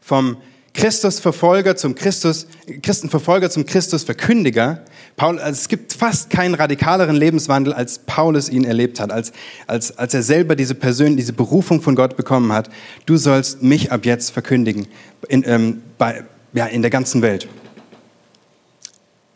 vom 0.00 0.38
Christusverfolger 0.72 1.76
zum 1.76 1.94
Christus, 1.94 2.46
Christenverfolger 2.82 3.50
zum 3.50 3.66
Christusverkündiger. 3.66 4.82
Paul, 5.16 5.38
also 5.38 5.58
es 5.58 5.68
gibt 5.68 5.92
fast 5.92 6.30
keinen 6.30 6.54
radikaleren 6.54 7.16
Lebenswandel, 7.16 7.72
als 7.72 7.98
Paulus 7.98 8.48
ihn 8.48 8.64
erlebt 8.64 9.00
hat, 9.00 9.10
als, 9.10 9.32
als, 9.66 9.98
als 9.98 10.14
er 10.14 10.22
selber 10.22 10.54
diese 10.54 10.74
Person, 10.74 11.16
diese 11.16 11.32
Berufung 11.32 11.82
von 11.82 11.96
Gott 11.96 12.16
bekommen 12.16 12.52
hat. 12.52 12.70
Du 13.06 13.16
sollst 13.16 13.62
mich 13.62 13.90
ab 13.90 14.06
jetzt 14.06 14.30
verkündigen 14.30 14.86
in, 15.28 15.44
ähm, 15.46 15.82
bei, 15.98 16.24
ja, 16.52 16.66
in 16.66 16.82
der 16.82 16.90
ganzen 16.90 17.20
Welt. 17.20 17.48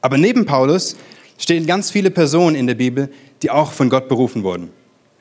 Aber 0.01 0.19
neben 0.19 0.47
Paulus 0.47 0.97
stehen 1.37 1.67
ganz 1.67 1.91
viele 1.91 2.11
Personen 2.11 2.55
in 2.57 2.67
der 2.67 2.75
Bibel, 2.75 3.11
die 3.43 3.51
auch 3.51 3.73
von 3.73 3.91
Gott 3.91 4.09
berufen 4.09 4.45
wurden. 4.45 4.71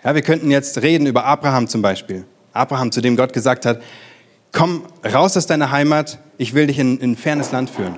Ja, 0.03 0.13
wir 0.13 0.21
könnten 0.21 0.51
jetzt 0.51 0.81
reden 0.81 1.07
über 1.07 1.25
Abraham 1.25 1.67
zum 1.67 1.81
Beispiel. 1.81 2.25
Abraham, 2.51 2.91
zu 2.91 3.01
dem 3.01 3.15
Gott 3.15 3.33
gesagt 3.33 3.65
hat, 3.65 3.81
komm 4.53 4.83
raus 5.03 5.35
aus 5.35 5.47
deiner 5.47 5.71
Heimat, 5.71 6.19
ich 6.37 6.53
will 6.53 6.67
dich 6.67 6.79
in, 6.79 6.97
in 6.99 7.11
ein 7.11 7.17
fernes 7.17 7.51
Land 7.51 7.69
führen. 7.69 7.97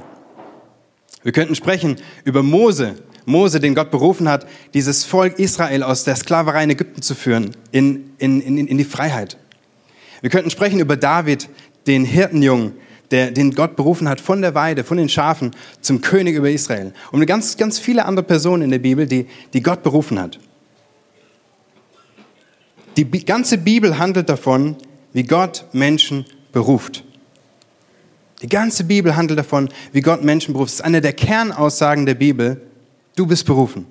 Wir 1.21 1.31
könnten 1.31 1.53
sprechen 1.53 1.97
über 2.23 2.41
Mose, 2.41 2.95
Mose, 3.25 3.59
den 3.59 3.75
Gott 3.75 3.91
berufen 3.91 4.27
hat, 4.29 4.47
dieses 4.73 5.03
Volk 5.03 5.37
Israel 5.37 5.83
aus 5.83 6.03
der 6.03 6.15
Sklaverei 6.15 6.63
in 6.63 6.69
Ägypten 6.71 7.01
zu 7.01 7.13
führen, 7.13 7.51
in, 7.71 8.11
in, 8.17 8.41
in, 8.41 8.67
in 8.67 8.77
die 8.77 8.83
Freiheit. 8.83 9.37
Wir 10.21 10.29
könnten 10.29 10.49
sprechen 10.49 10.79
über 10.79 10.97
David, 10.97 11.49
den 11.87 12.05
Hirtenjungen, 12.05 12.73
der, 13.11 13.31
den 13.31 13.53
Gott 13.53 13.75
berufen 13.75 14.09
hat 14.09 14.21
von 14.21 14.41
der 14.41 14.55
Weide, 14.55 14.83
von 14.83 14.97
den 14.97 15.09
Schafen 15.09 15.51
zum 15.81 16.01
König 16.01 16.35
über 16.35 16.49
Israel. 16.49 16.93
Und 17.11 17.25
ganz, 17.25 17.57
ganz 17.57 17.79
viele 17.79 18.05
andere 18.05 18.25
Personen 18.25 18.63
in 18.63 18.71
der 18.71 18.79
Bibel, 18.79 19.05
die, 19.05 19.27
die 19.53 19.61
Gott 19.61 19.83
berufen 19.83 20.19
hat. 20.19 20.39
Die 22.97 23.25
ganze 23.25 23.57
Bibel 23.57 23.99
handelt 23.99 24.29
davon, 24.29 24.77
wie 25.13 25.23
Gott 25.23 25.65
Menschen 25.73 26.25
beruft. 26.55 27.03
Die 28.41 28.47
ganze 28.47 28.85
Bibel 28.85 29.17
handelt 29.17 29.37
davon, 29.37 29.69
wie 29.91 29.99
Gott 29.99 30.23
Menschen 30.23 30.53
beruft. 30.53 30.69
Das 30.69 30.79
ist 30.79 30.85
eine 30.85 31.01
der 31.01 31.11
Kernaussagen 31.11 32.05
der 32.05 32.15
Bibel. 32.15 32.61
Du 33.17 33.25
bist 33.25 33.45
berufen. 33.45 33.85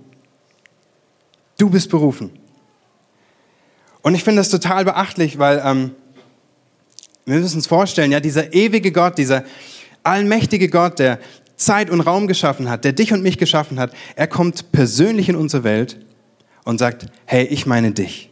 Du 1.59 1.69
bist 1.69 1.91
berufen. 1.91 2.31
Und 4.01 4.15
ich 4.15 4.25
finde 4.25 4.41
das 4.41 4.49
total 4.49 4.87
beachtlich, 4.87 5.39
weil 5.39 5.63
ähm, 5.63 5.91
wir 7.27 7.39
müssen 7.39 7.57
uns 7.57 7.67
vorstellen, 7.67 8.11
ja, 8.11 8.21
dieser 8.21 8.55
ewige 8.55 8.93
Gott, 8.93 9.19
dieser 9.19 9.45
allmächtige 10.03 10.71
Gott, 10.71 10.99
der 10.99 11.21
Zeit 11.57 11.91
und 11.91 12.01
Raum 12.01 12.27
geschaffen 12.27 12.71
hat, 12.71 12.85
der 12.85 12.93
dich 12.95 13.13
und 13.13 13.23
mich 13.23 13.37
geschaffen 13.37 13.79
hat, 13.79 13.93
er 14.17 14.27
kommt 14.27 14.73
persönlich 14.73 15.29
in 15.29 15.37
unsere 15.37 15.65
Welt 15.65 15.99
und 16.65 16.79
sagt, 16.79 17.07
hey, 17.27 17.45
ich 17.45 17.67
meine 17.67 17.93
dich. 17.93 18.31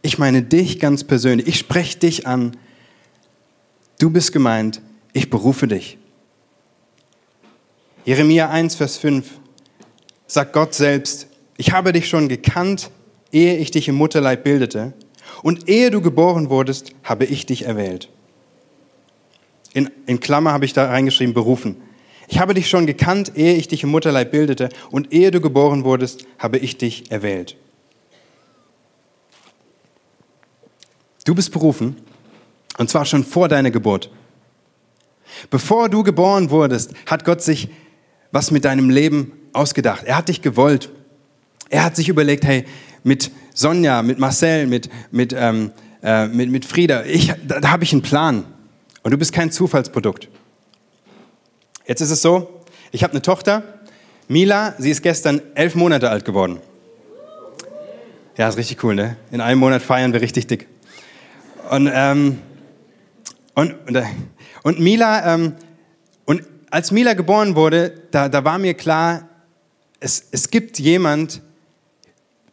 Ich 0.00 0.16
meine 0.16 0.42
dich 0.42 0.80
ganz 0.80 1.04
persönlich. 1.04 1.46
Ich 1.46 1.58
spreche 1.58 1.98
dich 1.98 2.26
an. 2.26 2.56
Du 4.02 4.10
bist 4.10 4.32
gemeint. 4.32 4.82
Ich 5.12 5.30
berufe 5.30 5.68
dich. 5.68 5.96
Jeremia 8.04 8.50
1, 8.50 8.74
Vers 8.74 8.96
5 8.96 9.38
sagt 10.26 10.52
Gott 10.52 10.74
selbst, 10.74 11.28
ich 11.56 11.70
habe 11.70 11.92
dich 11.92 12.08
schon 12.08 12.28
gekannt, 12.28 12.90
ehe 13.30 13.58
ich 13.58 13.70
dich 13.70 13.86
im 13.86 13.94
Mutterleib 13.94 14.42
bildete. 14.42 14.92
Und 15.44 15.68
ehe 15.68 15.92
du 15.92 16.00
geboren 16.00 16.50
wurdest, 16.50 16.90
habe 17.04 17.26
ich 17.26 17.46
dich 17.46 17.62
erwählt. 17.62 18.08
In, 19.72 19.88
in 20.06 20.18
Klammer 20.18 20.50
habe 20.50 20.64
ich 20.64 20.72
da 20.72 20.86
reingeschrieben, 20.86 21.32
berufen. 21.32 21.76
Ich 22.26 22.40
habe 22.40 22.54
dich 22.54 22.68
schon 22.68 22.86
gekannt, 22.86 23.36
ehe 23.36 23.54
ich 23.54 23.68
dich 23.68 23.84
im 23.84 23.90
Mutterleib 23.90 24.32
bildete. 24.32 24.70
Und 24.90 25.12
ehe 25.12 25.30
du 25.30 25.40
geboren 25.40 25.84
wurdest, 25.84 26.26
habe 26.38 26.58
ich 26.58 26.76
dich 26.76 27.12
erwählt. 27.12 27.56
Du 31.24 31.36
bist 31.36 31.52
berufen, 31.52 31.94
und 32.78 32.90
zwar 32.90 33.04
schon 33.04 33.24
vor 33.24 33.48
deiner 33.48 33.70
Geburt. 33.70 34.10
Bevor 35.50 35.88
du 35.88 36.02
geboren 36.02 36.50
wurdest, 36.50 36.92
hat 37.06 37.24
Gott 37.24 37.42
sich 37.42 37.68
was 38.30 38.50
mit 38.50 38.64
deinem 38.64 38.90
Leben 38.90 39.32
ausgedacht. 39.52 40.04
Er 40.04 40.16
hat 40.16 40.28
dich 40.28 40.42
gewollt. 40.42 40.90
Er 41.68 41.84
hat 41.84 41.96
sich 41.96 42.08
überlegt, 42.08 42.44
hey, 42.44 42.64
mit 43.02 43.30
Sonja, 43.54 44.02
mit 44.02 44.18
Marcel, 44.18 44.66
mit, 44.66 44.88
mit, 45.10 45.34
ähm, 45.36 45.72
äh, 46.02 46.26
mit, 46.26 46.50
mit 46.50 46.64
Frieda, 46.64 47.04
ich, 47.04 47.32
da, 47.46 47.60
da 47.60 47.70
habe 47.70 47.84
ich 47.84 47.92
einen 47.92 48.02
Plan. 48.02 48.44
Und 49.02 49.10
du 49.10 49.18
bist 49.18 49.32
kein 49.32 49.50
Zufallsprodukt. 49.50 50.28
Jetzt 51.86 52.00
ist 52.00 52.10
es 52.10 52.22
so, 52.22 52.62
ich 52.92 53.02
habe 53.02 53.12
eine 53.12 53.22
Tochter, 53.22 53.62
Mila, 54.28 54.74
sie 54.78 54.90
ist 54.90 55.02
gestern 55.02 55.42
elf 55.54 55.74
Monate 55.74 56.08
alt 56.08 56.24
geworden. 56.24 56.60
Ja, 58.36 58.48
ist 58.48 58.56
richtig 58.56 58.82
cool, 58.84 58.94
ne? 58.94 59.16
In 59.30 59.40
einem 59.40 59.58
Monat 59.58 59.82
feiern 59.82 60.12
wir 60.12 60.20
richtig 60.20 60.46
dick. 60.46 60.68
Und, 61.70 61.90
ähm, 61.92 62.38
und, 63.54 63.74
und, 63.86 63.94
äh, 63.94 64.04
und 64.62 64.80
Mila, 64.80 65.34
ähm, 65.34 65.54
und 66.24 66.42
als 66.70 66.90
Mila 66.90 67.14
geboren 67.14 67.54
wurde, 67.56 67.92
da, 68.10 68.28
da 68.28 68.44
war 68.44 68.58
mir 68.58 68.74
klar, 68.74 69.28
es, 70.00 70.24
es 70.30 70.50
gibt 70.50 70.78
jemand, 70.78 71.42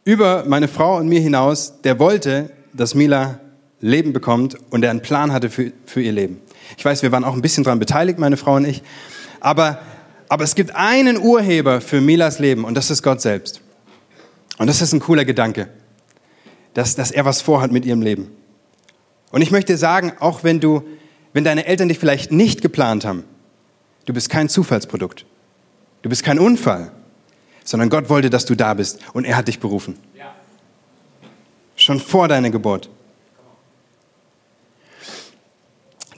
über 0.03 0.43
meine 0.47 0.67
Frau 0.67 0.97
und 0.97 1.07
mir 1.07 1.19
hinaus, 1.19 1.81
der 1.83 1.99
wollte, 1.99 2.51
dass 2.73 2.95
Mila 2.95 3.39
Leben 3.79 4.11
bekommt 4.11 4.57
und 4.71 4.81
der 4.81 4.89
einen 4.89 5.01
Plan 5.01 5.31
hatte 5.31 5.49
für, 5.49 5.71
für 5.85 6.01
ihr 6.01 6.11
Leben. 6.11 6.41
Ich 6.77 6.83
weiß, 6.83 7.01
wir 7.01 7.11
waren 7.11 7.23
auch 7.23 7.33
ein 7.33 7.41
bisschen 7.41 7.63
daran 7.63 7.79
beteiligt, 7.79 8.19
meine 8.19 8.37
Frau 8.37 8.55
und 8.55 8.65
ich. 8.65 8.81
Aber, 9.39 9.79
aber 10.27 10.43
es 10.43 10.55
gibt 10.55 10.75
einen 10.75 11.17
Urheber 11.17 11.79
für 11.79 12.01
Milas 12.01 12.39
Leben 12.39 12.65
und 12.65 12.75
das 12.75 12.91
ist 12.91 13.03
Gott 13.03 13.21
selbst. 13.21 13.61
Und 14.57 14.67
das 14.67 14.81
ist 14.81 14.93
ein 14.93 14.99
cooler 14.99 15.25
Gedanke, 15.25 15.69
dass, 16.73 16.95
dass 16.95 17.11
er 17.11 17.25
was 17.25 17.41
vorhat 17.41 17.71
mit 17.71 17.85
ihrem 17.85 18.01
Leben. 18.01 18.31
Und 19.31 19.41
ich 19.41 19.51
möchte 19.51 19.77
sagen, 19.77 20.13
auch 20.19 20.43
wenn 20.43 20.59
du, 20.59 20.83
wenn 21.33 21.43
deine 21.43 21.65
Eltern 21.65 21.89
dich 21.89 21.99
vielleicht 21.99 22.31
nicht 22.31 22.61
geplant 22.61 23.05
haben, 23.05 23.23
du 24.05 24.13
bist 24.13 24.29
kein 24.29 24.49
Zufallsprodukt. 24.49 25.25
Du 26.01 26.09
bist 26.09 26.23
kein 26.23 26.39
Unfall 26.39 26.91
sondern 27.69 27.89
Gott 27.89 28.09
wollte, 28.09 28.31
dass 28.31 28.45
du 28.45 28.55
da 28.55 28.73
bist 28.73 28.99
und 29.13 29.25
er 29.25 29.37
hat 29.37 29.47
dich 29.47 29.59
berufen. 29.59 29.95
Schon 31.75 31.99
vor 31.99 32.27
deiner 32.27 32.49
Geburt. 32.49 32.89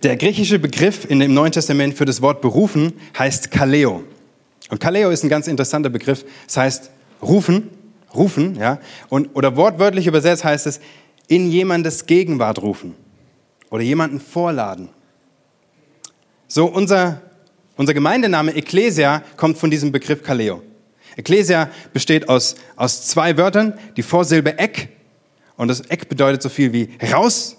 Der 0.02 0.16
griechische 0.16 0.60
Begriff 0.60 1.06
in 1.08 1.20
dem 1.20 1.34
Neuen 1.34 1.52
Testament 1.52 1.96
für 1.96 2.06
das 2.06 2.22
Wort 2.22 2.42
berufen 2.42 2.94
heißt 3.20 3.52
Kaleo. 3.52 4.04
Und 4.70 4.80
Kaleo 4.80 5.10
ist 5.10 5.24
ein 5.24 5.30
ganz 5.30 5.48
interessanter 5.48 5.90
Begriff. 5.90 6.26
Das 6.48 6.56
heißt 6.58 6.92
rufen, 7.22 7.70
rufen, 8.16 8.56
ja. 8.56 8.80
Und, 9.10 9.36
oder 9.36 9.58
wortwörtlich 9.58 10.08
übersetzt 10.08 10.46
heißt 10.46 10.66
es 10.66 10.80
in 11.28 11.52
jemandes 11.52 12.06
Gegenwart 12.06 12.62
rufen 12.62 12.96
oder 13.72 13.82
jemanden 13.82 14.20
vorladen. 14.20 14.90
So 16.48 16.66
unser, 16.68 17.22
unser 17.78 17.96
Gemeindename 17.96 18.54
Ecclesia 18.54 19.24
kommt 19.38 19.58
von 19.58 19.72
diesem 19.72 19.92
Begriff 19.92 20.22
Kaleo. 20.22 20.62
Ecclesia 21.16 21.70
besteht 21.94 22.30
aus, 22.30 22.56
aus 22.76 23.08
zwei 23.08 23.36
Wörtern, 23.38 23.74
die 23.98 24.04
Vorsilbe 24.04 24.60
Eck. 24.60 24.90
Und 25.58 25.70
das 25.70 25.82
Eck 25.82 26.08
bedeutet 26.08 26.42
so 26.42 26.50
viel 26.50 26.72
wie 26.74 26.90
raus 27.12 27.58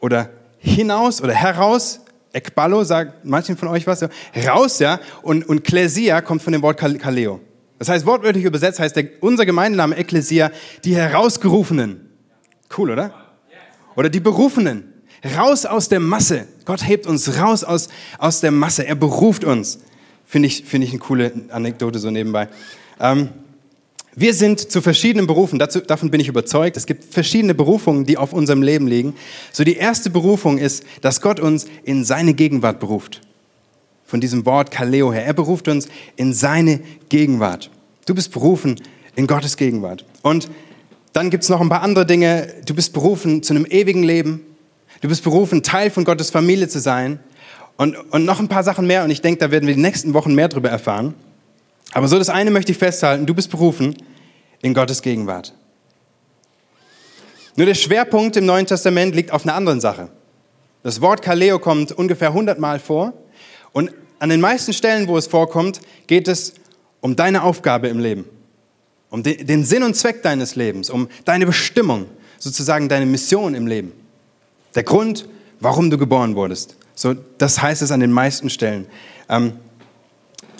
oder 0.00 0.30
hinaus 0.58 1.20
oder 1.22 1.34
heraus. 1.34 2.00
Ekballo 2.32 2.84
sagt 2.84 3.24
manchen 3.24 3.56
von 3.56 3.68
euch 3.68 3.86
was. 3.86 4.00
Ja. 4.00 4.08
Raus, 4.46 4.78
ja. 4.78 5.00
Und, 5.22 5.48
und 5.48 5.64
Klesia 5.64 6.20
kommt 6.20 6.42
von 6.42 6.52
dem 6.52 6.62
Wort 6.62 6.78
Kaleo. 6.78 7.40
Das 7.78 7.88
heißt, 7.88 8.04
wortwörtlich 8.04 8.44
übersetzt 8.44 8.80
heißt 8.80 8.96
der, 8.96 9.08
unser 9.20 9.46
Gemeindename 9.46 9.96
Ekklesia, 9.96 10.50
die 10.84 10.96
Herausgerufenen. 10.96 12.10
Cool, 12.76 12.90
oder? 12.90 13.14
Oder 13.96 14.10
die 14.10 14.20
Berufenen. 14.20 14.97
Raus 15.36 15.66
aus 15.66 15.88
der 15.88 16.00
Masse. 16.00 16.46
Gott 16.64 16.86
hebt 16.86 17.06
uns 17.06 17.38
raus 17.38 17.64
aus, 17.64 17.88
aus 18.18 18.40
der 18.40 18.50
Masse. 18.50 18.86
Er 18.86 18.94
beruft 18.94 19.44
uns. 19.44 19.80
Finde 20.26 20.46
ich, 20.46 20.64
finde 20.64 20.86
ich 20.86 20.92
eine 20.92 21.00
coole 21.00 21.32
Anekdote 21.50 21.98
so 21.98 22.10
nebenbei. 22.10 22.48
Ähm, 23.00 23.30
wir 24.14 24.34
sind 24.34 24.72
zu 24.72 24.82
verschiedenen 24.82 25.28
Berufen, 25.28 25.60
dazu, 25.60 25.78
davon 25.80 26.10
bin 26.10 26.20
ich 26.20 26.26
überzeugt. 26.26 26.76
Es 26.76 26.86
gibt 26.86 27.04
verschiedene 27.04 27.54
Berufungen, 27.54 28.04
die 28.04 28.16
auf 28.16 28.32
unserem 28.32 28.62
Leben 28.62 28.88
liegen. 28.88 29.14
So 29.52 29.62
die 29.62 29.76
erste 29.76 30.10
Berufung 30.10 30.58
ist, 30.58 30.84
dass 31.02 31.20
Gott 31.20 31.38
uns 31.38 31.66
in 31.84 32.04
seine 32.04 32.34
Gegenwart 32.34 32.80
beruft. 32.80 33.20
Von 34.04 34.20
diesem 34.20 34.44
Wort 34.44 34.72
Kaleo 34.72 35.12
her. 35.12 35.24
Er 35.24 35.34
beruft 35.34 35.68
uns 35.68 35.86
in 36.16 36.32
seine 36.32 36.80
Gegenwart. 37.08 37.70
Du 38.06 38.14
bist 38.14 38.32
berufen 38.32 38.80
in 39.14 39.28
Gottes 39.28 39.56
Gegenwart. 39.56 40.04
Und 40.22 40.50
dann 41.12 41.30
gibt 41.30 41.44
es 41.44 41.48
noch 41.48 41.60
ein 41.60 41.68
paar 41.68 41.82
andere 41.82 42.04
Dinge. 42.04 42.52
Du 42.66 42.74
bist 42.74 42.92
berufen 42.92 43.42
zu 43.42 43.54
einem 43.54 43.66
ewigen 43.66 44.02
Leben. 44.02 44.40
Du 45.00 45.08
bist 45.08 45.22
berufen, 45.22 45.62
Teil 45.62 45.90
von 45.90 46.04
Gottes 46.04 46.30
Familie 46.30 46.68
zu 46.68 46.80
sein. 46.80 47.20
Und, 47.76 47.96
und 48.12 48.24
noch 48.24 48.40
ein 48.40 48.48
paar 48.48 48.64
Sachen 48.64 48.86
mehr, 48.86 49.04
und 49.04 49.10
ich 49.10 49.20
denke, 49.20 49.38
da 49.38 49.50
werden 49.50 49.66
wir 49.66 49.74
die 49.74 49.80
nächsten 49.80 50.12
Wochen 50.14 50.34
mehr 50.34 50.48
darüber 50.48 50.68
erfahren. 50.68 51.14
Aber 51.92 52.08
so 52.08 52.18
das 52.18 52.28
eine 52.28 52.50
möchte 52.50 52.72
ich 52.72 52.78
festhalten, 52.78 53.24
du 53.24 53.34
bist 53.34 53.50
berufen 53.50 53.96
in 54.60 54.74
Gottes 54.74 55.00
Gegenwart. 55.02 55.54
Nur 57.56 57.66
der 57.66 57.74
Schwerpunkt 57.74 58.36
im 58.36 58.46
Neuen 58.46 58.66
Testament 58.66 59.14
liegt 59.14 59.32
auf 59.32 59.44
einer 59.44 59.54
anderen 59.54 59.80
Sache. 59.80 60.08
Das 60.82 61.00
Wort 61.00 61.22
Kaleo 61.22 61.58
kommt 61.58 61.92
ungefähr 61.92 62.28
100 62.28 62.58
Mal 62.58 62.78
vor 62.78 63.12
und 63.72 63.92
an 64.20 64.28
den 64.28 64.40
meisten 64.40 64.72
Stellen, 64.72 65.08
wo 65.08 65.16
es 65.16 65.26
vorkommt, 65.26 65.80
geht 66.06 66.28
es 66.28 66.54
um 67.00 67.16
deine 67.16 67.42
Aufgabe 67.42 67.88
im 67.88 67.98
Leben, 67.98 68.24
um 69.10 69.22
den 69.22 69.64
Sinn 69.64 69.82
und 69.82 69.94
Zweck 69.94 70.22
deines 70.22 70.56
Lebens, 70.56 70.90
um 70.90 71.08
deine 71.24 71.46
Bestimmung, 71.46 72.06
sozusagen 72.38 72.88
deine 72.88 73.06
Mission 73.06 73.54
im 73.54 73.66
Leben. 73.66 73.92
Der 74.78 74.84
Grund, 74.84 75.26
warum 75.58 75.90
du 75.90 75.98
geboren 75.98 76.36
wurdest. 76.36 76.76
So, 76.94 77.16
das 77.38 77.60
heißt 77.60 77.82
es 77.82 77.90
an 77.90 77.98
den 77.98 78.12
meisten 78.12 78.48
Stellen. 78.48 78.86
Ähm, 79.28 79.54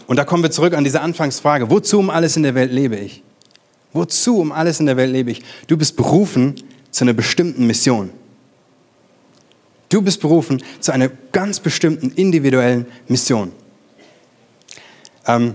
und 0.08 0.16
da 0.16 0.24
kommen 0.24 0.42
wir 0.42 0.50
zurück 0.50 0.74
an 0.74 0.82
diese 0.82 1.02
Anfangsfrage. 1.02 1.70
Wozu 1.70 2.00
um 2.00 2.10
alles 2.10 2.36
in 2.36 2.42
der 2.42 2.56
Welt 2.56 2.72
lebe 2.72 2.96
ich? 2.96 3.22
Wozu 3.92 4.40
um 4.40 4.50
alles 4.50 4.80
in 4.80 4.86
der 4.86 4.96
Welt 4.96 5.12
lebe 5.12 5.30
ich? 5.30 5.44
Du 5.68 5.76
bist 5.76 5.96
berufen 5.96 6.56
zu 6.90 7.04
einer 7.04 7.12
bestimmten 7.12 7.64
Mission. 7.68 8.10
Du 9.88 10.02
bist 10.02 10.20
berufen 10.20 10.64
zu 10.80 10.90
einer 10.90 11.10
ganz 11.30 11.60
bestimmten 11.60 12.10
individuellen 12.10 12.86
Mission. 13.06 13.52
Ähm, 15.28 15.54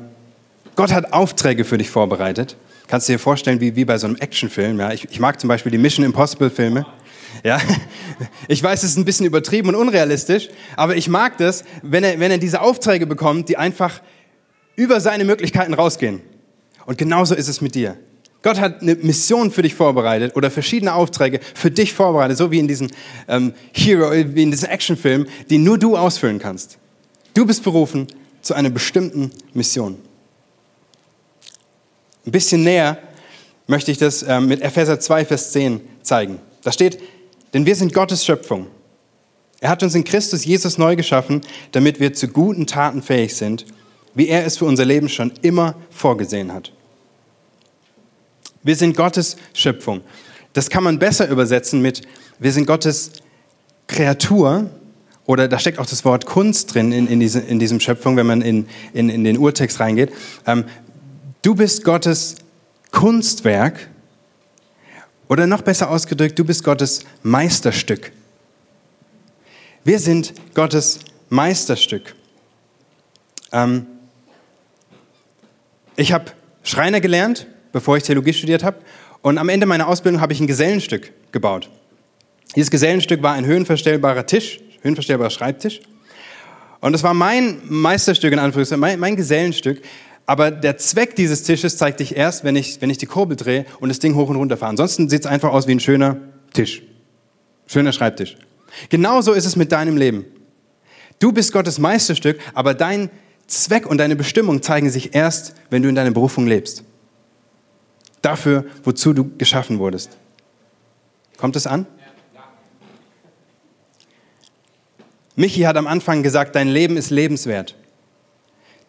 Gott 0.78 0.94
hat 0.94 1.12
Aufträge 1.12 1.66
für 1.66 1.78
dich 1.78 1.90
vorbereitet. 1.90 2.56
Kannst 2.88 3.10
du 3.10 3.12
dir 3.12 3.20
vorstellen, 3.20 3.60
wie, 3.60 3.76
wie 3.76 3.84
bei 3.84 3.98
so 3.98 4.08
einem 4.08 4.16
Actionfilm. 4.16 4.80
Ja? 4.80 4.94
Ich, 4.94 5.04
ich 5.12 5.20
mag 5.20 5.42
zum 5.42 5.50
Beispiel 5.50 5.74
die 5.74 5.78
Mission 5.78 6.06
Impossible 6.06 6.50
Filme. 6.50 6.86
Ja? 7.44 7.60
Ich 8.48 8.62
weiß, 8.62 8.84
es 8.84 8.92
ist 8.92 8.98
ein 8.98 9.06
bisschen 9.06 9.26
übertrieben 9.26 9.70
und 9.70 9.76
unrealistisch, 9.76 10.50
aber 10.76 10.96
ich 10.96 11.08
mag 11.08 11.38
das, 11.38 11.64
wenn 11.82 12.04
er, 12.04 12.20
wenn 12.20 12.32
er 12.32 12.38
diese 12.38 12.62
Aufträge 12.62 13.08
bekommt, 13.08 13.50
die 13.50 13.58
einfach 13.58 14.02
über 14.76 15.00
seine 15.02 15.26
Möglichkeiten 15.26 15.74
rausgehen. 15.74 16.22
Und 16.86 16.98
genauso 16.98 17.36
ist 17.36 17.48
es 17.48 17.62
mit 17.62 17.76
dir. 17.76 17.98
Gott 18.44 18.60
hat 18.60 18.82
eine 18.82 18.96
Mission 18.96 19.52
für 19.52 19.62
dich 19.62 19.74
vorbereitet 19.74 20.36
oder 20.36 20.52
verschiedene 20.52 20.94
Aufträge 20.94 21.40
für 21.54 21.72
dich 21.72 21.94
vorbereitet, 21.94 22.38
so 22.38 22.52
wie 22.52 22.60
in 22.60 22.68
diesen 22.68 22.92
ähm, 23.28 23.54
Hero, 23.72 24.12
wie 24.12 24.44
in 24.44 24.52
diesen 24.52 24.68
Actionfilmen, 24.68 25.28
die 25.50 25.58
nur 25.58 25.78
du 25.78 25.96
ausfüllen 25.96 26.40
kannst. 26.40 26.78
Du 27.34 27.46
bist 27.46 27.64
berufen 27.64 28.08
zu 28.42 28.54
einer 28.54 28.70
bestimmten 28.70 29.32
Mission. 29.54 29.98
Ein 32.26 32.32
bisschen 32.32 32.64
näher 32.64 32.98
möchte 33.68 33.92
ich 33.92 33.98
das 33.98 34.24
ähm, 34.24 34.48
mit 34.48 34.62
Epheser 34.62 35.00
2, 35.00 35.26
Vers 35.26 35.52
10 35.52 35.80
zeigen. 36.02 36.40
Da 36.64 36.72
steht, 36.72 37.00
denn 37.54 37.66
wir 37.66 37.76
sind 37.76 37.94
Gottes 37.94 38.26
Schöpfung. 38.26 38.68
Er 39.60 39.70
hat 39.70 39.84
uns 39.84 39.96
in 39.96 40.04
Christus 40.04 40.44
Jesus 40.44 40.78
neu 40.78 40.96
geschaffen, 40.96 41.42
damit 41.72 42.00
wir 42.00 42.14
zu 42.14 42.28
guten 42.28 42.68
Taten 42.68 43.02
fähig 43.02 43.36
sind, 43.36 43.66
wie 44.14 44.28
er 44.28 44.46
es 44.46 44.58
für 44.58 44.66
unser 44.66 44.86
Leben 44.86 45.08
schon 45.10 45.32
immer 45.42 45.76
vorgesehen 45.90 46.52
hat. 46.54 46.74
Wir 48.62 48.76
sind 48.76 48.96
Gottes 48.96 49.38
Schöpfung. 49.54 50.02
Das 50.54 50.70
kann 50.70 50.84
man 50.84 51.00
besser 51.00 51.30
übersetzen 51.30 51.82
mit, 51.82 52.02
wir 52.40 52.52
sind 52.52 52.66
Gottes 52.66 53.12
Kreatur, 53.88 54.70
oder 55.26 55.48
da 55.48 55.58
steckt 55.58 55.80
auch 55.80 55.86
das 55.86 56.04
Wort 56.04 56.26
Kunst 56.26 56.74
drin 56.74 56.92
in, 56.92 57.08
in, 57.08 57.20
diese, 57.20 57.40
in 57.40 57.60
diesem 57.60 57.80
Schöpfung, 57.80 58.18
wenn 58.18 58.28
man 58.28 58.42
in, 58.42 58.68
in, 58.94 59.10
in 59.10 59.24
den 59.24 59.38
Urtext 59.38 59.80
reingeht. 59.80 60.12
Ähm, 60.46 60.66
du 61.42 61.56
bist 61.56 61.84
Gottes 61.86 62.36
Kunstwerk 62.92 63.90
oder 65.28 65.48
noch 65.48 65.62
besser 65.62 65.90
ausgedrückt, 65.90 66.38
du 66.38 66.46
bist 66.46 66.64
Gottes 66.64 67.06
Meisterstück. 67.24 68.12
Wir 69.84 70.00
sind 70.00 70.34
Gottes 70.54 71.00
Meisterstück. 71.30 72.16
Ähm, 73.52 73.86
ich 75.96 76.12
habe 76.12 76.26
Schreiner 76.64 77.02
gelernt, 77.02 77.48
bevor 77.72 77.98
ich 77.98 78.04
Theologie 78.04 78.34
studiert 78.34 78.64
habe. 78.64 78.78
Und 79.22 79.38
am 79.38 79.50
Ende 79.50 79.66
meiner 79.66 79.88
Ausbildung 79.88 80.22
habe 80.22 80.34
ich 80.34 80.40
ein 80.40 80.48
Gesellenstück 80.48 81.12
gebaut. 81.32 81.70
Dieses 82.56 82.72
Gesellenstück 82.72 83.22
war 83.24 83.34
ein 83.34 83.46
höhenverstellbarer 83.46 84.26
Tisch, 84.26 84.60
höhenverstellbarer 84.82 85.30
Schreibtisch. 85.30 85.82
Und 86.82 86.92
das 86.92 87.04
war 87.04 87.14
mein 87.14 87.62
Meisterstück, 87.64 88.34
in 88.34 88.40
Anführungszeichen, 88.40 88.80
mein, 88.80 89.00
mein 89.00 89.16
Gesellenstück. 89.16 89.82
Aber 90.26 90.52
der 90.52 90.78
Zweck 90.78 91.16
dieses 91.16 91.44
Tisches 91.44 91.78
zeigt 91.78 91.98
sich 91.98 92.16
erst, 92.16 92.44
wenn 92.44 92.56
ich, 92.56 92.82
wenn 92.82 92.90
ich 92.90 92.98
die 92.98 93.06
Kurbel 93.06 93.36
drehe 93.36 93.66
und 93.80 93.90
das 93.90 94.00
Ding 94.00 94.16
hoch 94.16 94.30
und 94.30 94.38
runter 94.38 94.58
fahre. 94.58 94.70
Ansonsten 94.70 95.10
sieht 95.10 95.22
es 95.22 95.26
einfach 95.26 95.52
aus 95.52 95.68
wie 95.68 95.74
ein 95.74 95.80
schöner 95.80 96.18
Tisch. 96.54 96.82
Schöner 97.68 97.92
Schreibtisch. 97.92 98.38
Genauso 98.90 99.34
ist 99.34 99.46
es 99.46 99.56
mit 99.56 99.72
deinem 99.72 99.98
Leben. 99.98 100.26
Du 101.20 101.32
bist 101.32 101.52
Gottes 101.52 101.78
Meisterstück, 101.78 102.40
aber 102.54 102.74
dein 102.74 103.10
Zweck 103.48 103.86
und 103.86 103.98
deine 103.98 104.16
Bestimmung 104.16 104.62
zeigen 104.62 104.90
sich 104.90 105.14
erst, 105.14 105.56
wenn 105.70 105.84
du 105.84 105.90
in 105.90 105.96
deiner 105.96 106.12
Berufung 106.12 106.48
lebst. 106.48 106.84
Dafür, 108.22 108.66
wozu 108.84 109.14
du 109.14 109.30
geschaffen 109.38 109.80
wurdest. 109.80 110.18
Kommt 111.38 111.56
es 111.58 111.68
an? 111.68 111.86
Michi 115.36 115.62
hat 115.62 115.78
am 115.78 115.88
Anfang 115.88 116.24
gesagt, 116.24 116.56
dein 116.56 116.68
Leben 116.68 116.96
ist 116.96 117.10
lebenswert. 117.10 117.76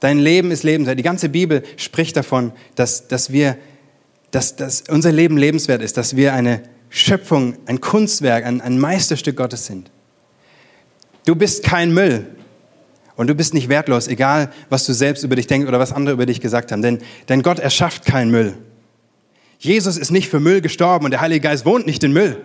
Dein 0.01 0.19
Leben 0.19 0.51
ist 0.51 0.63
lebenswert. 0.63 0.99
Die 0.99 1.03
ganze 1.03 1.29
Bibel 1.29 1.63
spricht 1.77 2.17
davon, 2.17 2.53
dass, 2.75 3.09
dass, 3.09 3.33
wir, 3.33 3.57
dass, 4.31 4.57
dass 4.57 4.85
unser 4.89 5.13
Leben 5.13 5.37
lebenswert 5.37 5.83
ist, 5.83 5.97
dass 5.97 6.17
wir 6.17 6.35
eine 6.35 6.63
Schöpfung, 6.91 7.57
ein 7.67 7.81
Kunstwerk, 7.81 8.45
ein, 8.45 8.61
ein 8.61 8.79
Meisterstück 8.79 9.37
Gottes 9.37 9.67
sind. 9.67 9.91
Du 11.27 11.35
bist 11.35 11.65
kein 11.65 11.93
Müll 11.93 12.27
und 13.17 13.29
du 13.29 13.35
bist 13.35 13.55
nicht 13.55 13.69
wertlos, 13.69 14.09
egal 14.09 14.53
was 14.69 14.85
du 14.85 14.93
selbst 14.93 15.25
über 15.25 15.37
dich 15.37 15.47
denkst 15.47 15.67
oder 15.67 15.79
was 15.79 15.93
andere 15.93 16.15
über 16.15 16.27
dich 16.27 16.41
gesagt 16.41 16.71
haben. 16.71 16.83
Denn, 16.83 16.99
denn 17.29 17.43
Gott 17.43 17.59
erschafft 17.59 18.05
keinen 18.05 18.31
Müll. 18.31 18.55
Jesus 19.59 19.97
ist 19.97 20.11
nicht 20.11 20.29
für 20.29 20.41
Müll 20.41 20.61
gestorben 20.61 21.07
und 21.07 21.13
der 21.13 21.21
Heilige 21.21 21.41
Geist 21.41 21.65
wohnt 21.65 21.87
nicht 21.87 22.05
in 22.05 22.13
Müll. 22.13 22.41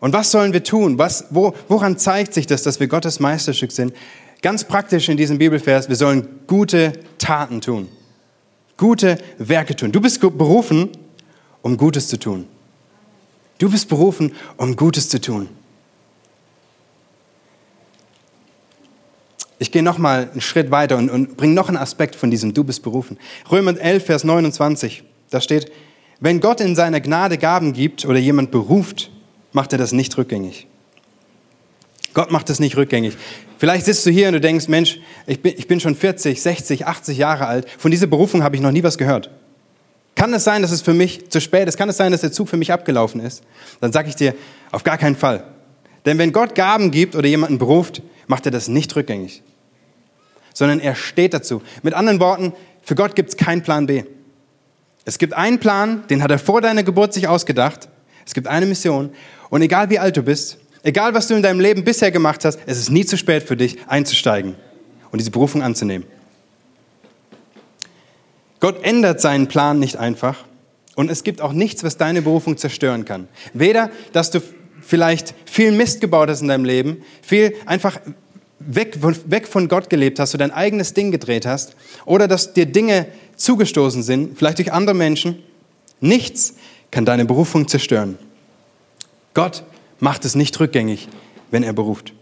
Und 0.00 0.12
was 0.12 0.30
sollen 0.30 0.52
wir 0.52 0.62
tun? 0.62 0.98
Was, 0.98 1.26
wo, 1.30 1.54
woran 1.68 1.98
zeigt 1.98 2.34
sich 2.34 2.46
das, 2.46 2.62
dass 2.62 2.78
wir 2.78 2.86
Gottes 2.86 3.20
Meisterstück 3.20 3.72
sind? 3.72 3.92
Ganz 4.42 4.64
praktisch 4.64 5.08
in 5.08 5.16
diesem 5.16 5.38
Bibelvers, 5.38 5.88
wir 5.88 5.96
sollen 5.96 6.28
gute 6.46 6.92
Taten 7.18 7.60
tun. 7.60 7.88
Gute 8.76 9.18
Werke 9.38 9.74
tun. 9.74 9.90
Du 9.90 10.00
bist 10.00 10.20
berufen, 10.20 10.90
um 11.62 11.76
Gutes 11.76 12.06
zu 12.06 12.18
tun. 12.18 12.46
Du 13.58 13.68
bist 13.68 13.88
berufen, 13.88 14.32
um 14.56 14.76
Gutes 14.76 15.08
zu 15.08 15.20
tun. 15.20 15.48
Ich 19.58 19.72
gehe 19.72 19.82
noch 19.82 19.98
mal 19.98 20.28
einen 20.30 20.40
Schritt 20.40 20.70
weiter 20.70 20.96
und, 20.96 21.10
und 21.10 21.36
bringe 21.36 21.54
noch 21.54 21.66
einen 21.66 21.76
Aspekt 21.76 22.14
von 22.14 22.30
diesem 22.30 22.54
Du 22.54 22.62
bist 22.62 22.84
berufen. 22.84 23.18
Römer 23.50 23.76
11, 23.76 24.04
Vers 24.04 24.22
29, 24.22 25.02
da 25.30 25.40
steht, 25.40 25.72
wenn 26.20 26.38
Gott 26.38 26.60
in 26.60 26.76
seiner 26.76 27.00
Gnade 27.00 27.38
Gaben 27.38 27.72
gibt 27.72 28.04
oder 28.04 28.20
jemand 28.20 28.52
beruft, 28.52 29.10
macht 29.58 29.72
er 29.72 29.78
das 29.78 29.90
nicht 29.90 30.16
rückgängig. 30.16 30.68
Gott 32.14 32.30
macht 32.30 32.48
das 32.48 32.60
nicht 32.60 32.76
rückgängig. 32.76 33.16
Vielleicht 33.58 33.86
sitzt 33.86 34.06
du 34.06 34.10
hier 34.10 34.28
und 34.28 34.34
du 34.34 34.40
denkst, 34.40 34.68
Mensch, 34.68 35.00
ich 35.26 35.42
bin, 35.42 35.52
ich 35.56 35.66
bin 35.66 35.80
schon 35.80 35.96
40, 35.96 36.40
60, 36.40 36.86
80 36.86 37.18
Jahre 37.18 37.48
alt. 37.48 37.68
Von 37.76 37.90
dieser 37.90 38.06
Berufung 38.06 38.44
habe 38.44 38.54
ich 38.54 38.62
noch 38.62 38.70
nie 38.70 38.84
was 38.84 38.98
gehört. 38.98 39.30
Kann 40.14 40.32
es 40.32 40.44
sein, 40.44 40.62
dass 40.62 40.70
es 40.70 40.80
für 40.80 40.94
mich 40.94 41.28
zu 41.30 41.40
spät 41.40 41.66
ist? 41.66 41.76
Kann 41.76 41.88
es 41.88 41.96
sein, 41.96 42.12
dass 42.12 42.20
der 42.20 42.30
Zug 42.30 42.48
für 42.48 42.56
mich 42.56 42.72
abgelaufen 42.72 43.20
ist? 43.20 43.42
Dann 43.80 43.90
sage 43.90 44.08
ich 44.08 44.14
dir, 44.14 44.32
auf 44.70 44.84
gar 44.84 44.96
keinen 44.96 45.16
Fall. 45.16 45.42
Denn 46.06 46.18
wenn 46.18 46.30
Gott 46.30 46.54
Gaben 46.54 46.92
gibt 46.92 47.16
oder 47.16 47.26
jemanden 47.26 47.58
beruft, 47.58 48.00
macht 48.28 48.46
er 48.46 48.52
das 48.52 48.68
nicht 48.68 48.94
rückgängig, 48.94 49.42
sondern 50.54 50.78
er 50.78 50.94
steht 50.94 51.34
dazu. 51.34 51.62
Mit 51.82 51.94
anderen 51.94 52.20
Worten, 52.20 52.52
für 52.82 52.94
Gott 52.94 53.16
gibt 53.16 53.30
es 53.30 53.36
keinen 53.36 53.64
Plan 53.64 53.86
B. 53.86 54.04
Es 55.04 55.18
gibt 55.18 55.32
einen 55.32 55.58
Plan, 55.58 56.04
den 56.10 56.22
hat 56.22 56.30
er 56.30 56.38
vor 56.38 56.60
deiner 56.60 56.84
Geburt 56.84 57.12
sich 57.12 57.26
ausgedacht. 57.26 57.88
Es 58.28 58.34
gibt 58.34 58.46
eine 58.46 58.66
Mission 58.66 59.10
und 59.50 59.62
egal 59.62 59.90
wie 59.90 59.98
alt 59.98 60.16
du 60.16 60.22
bist, 60.22 60.58
egal 60.82 61.14
was 61.14 61.28
du 61.28 61.34
in 61.34 61.42
deinem 61.42 61.60
Leben 61.60 61.84
bisher 61.84 62.10
gemacht 62.10 62.44
hast, 62.44 62.58
es 62.66 62.78
ist 62.78 62.90
nie 62.90 63.04
zu 63.04 63.16
spät 63.16 63.42
für 63.42 63.56
dich 63.56 63.78
einzusteigen 63.86 64.54
und 65.10 65.18
diese 65.18 65.30
Berufung 65.30 65.62
anzunehmen. 65.62 66.06
Gott 68.60 68.82
ändert 68.82 69.20
seinen 69.20 69.46
Plan 69.48 69.78
nicht 69.78 69.96
einfach 69.96 70.44
und 70.96 71.10
es 71.10 71.22
gibt 71.22 71.40
auch 71.40 71.52
nichts, 71.52 71.84
was 71.84 71.96
deine 71.96 72.22
Berufung 72.22 72.56
zerstören 72.56 73.04
kann. 73.04 73.28
Weder, 73.52 73.90
dass 74.12 74.30
du 74.30 74.40
vielleicht 74.80 75.34
viel 75.44 75.72
Mist 75.72 76.00
gebaut 76.00 76.28
hast 76.28 76.40
in 76.40 76.48
deinem 76.48 76.64
Leben, 76.64 77.02
viel 77.22 77.54
einfach 77.66 78.00
weg, 78.58 78.98
weg 79.26 79.46
von 79.46 79.68
Gott 79.68 79.90
gelebt 79.90 80.18
hast, 80.18 80.34
du 80.34 80.38
dein 80.38 80.50
eigenes 80.50 80.94
Ding 80.94 81.10
gedreht 81.10 81.46
hast, 81.46 81.76
oder 82.04 82.26
dass 82.26 82.52
dir 82.52 82.66
Dinge 82.66 83.06
zugestoßen 83.36 84.02
sind, 84.02 84.36
vielleicht 84.36 84.58
durch 84.58 84.72
andere 84.72 84.96
Menschen. 84.96 85.42
Nichts 86.00 86.54
kann 86.90 87.04
deine 87.04 87.24
Berufung 87.24 87.68
zerstören. 87.68 88.18
Gott 89.38 89.62
macht 90.00 90.24
es 90.24 90.34
nicht 90.34 90.58
rückgängig, 90.58 91.06
wenn 91.52 91.62
er 91.62 91.72
beruft. 91.72 92.12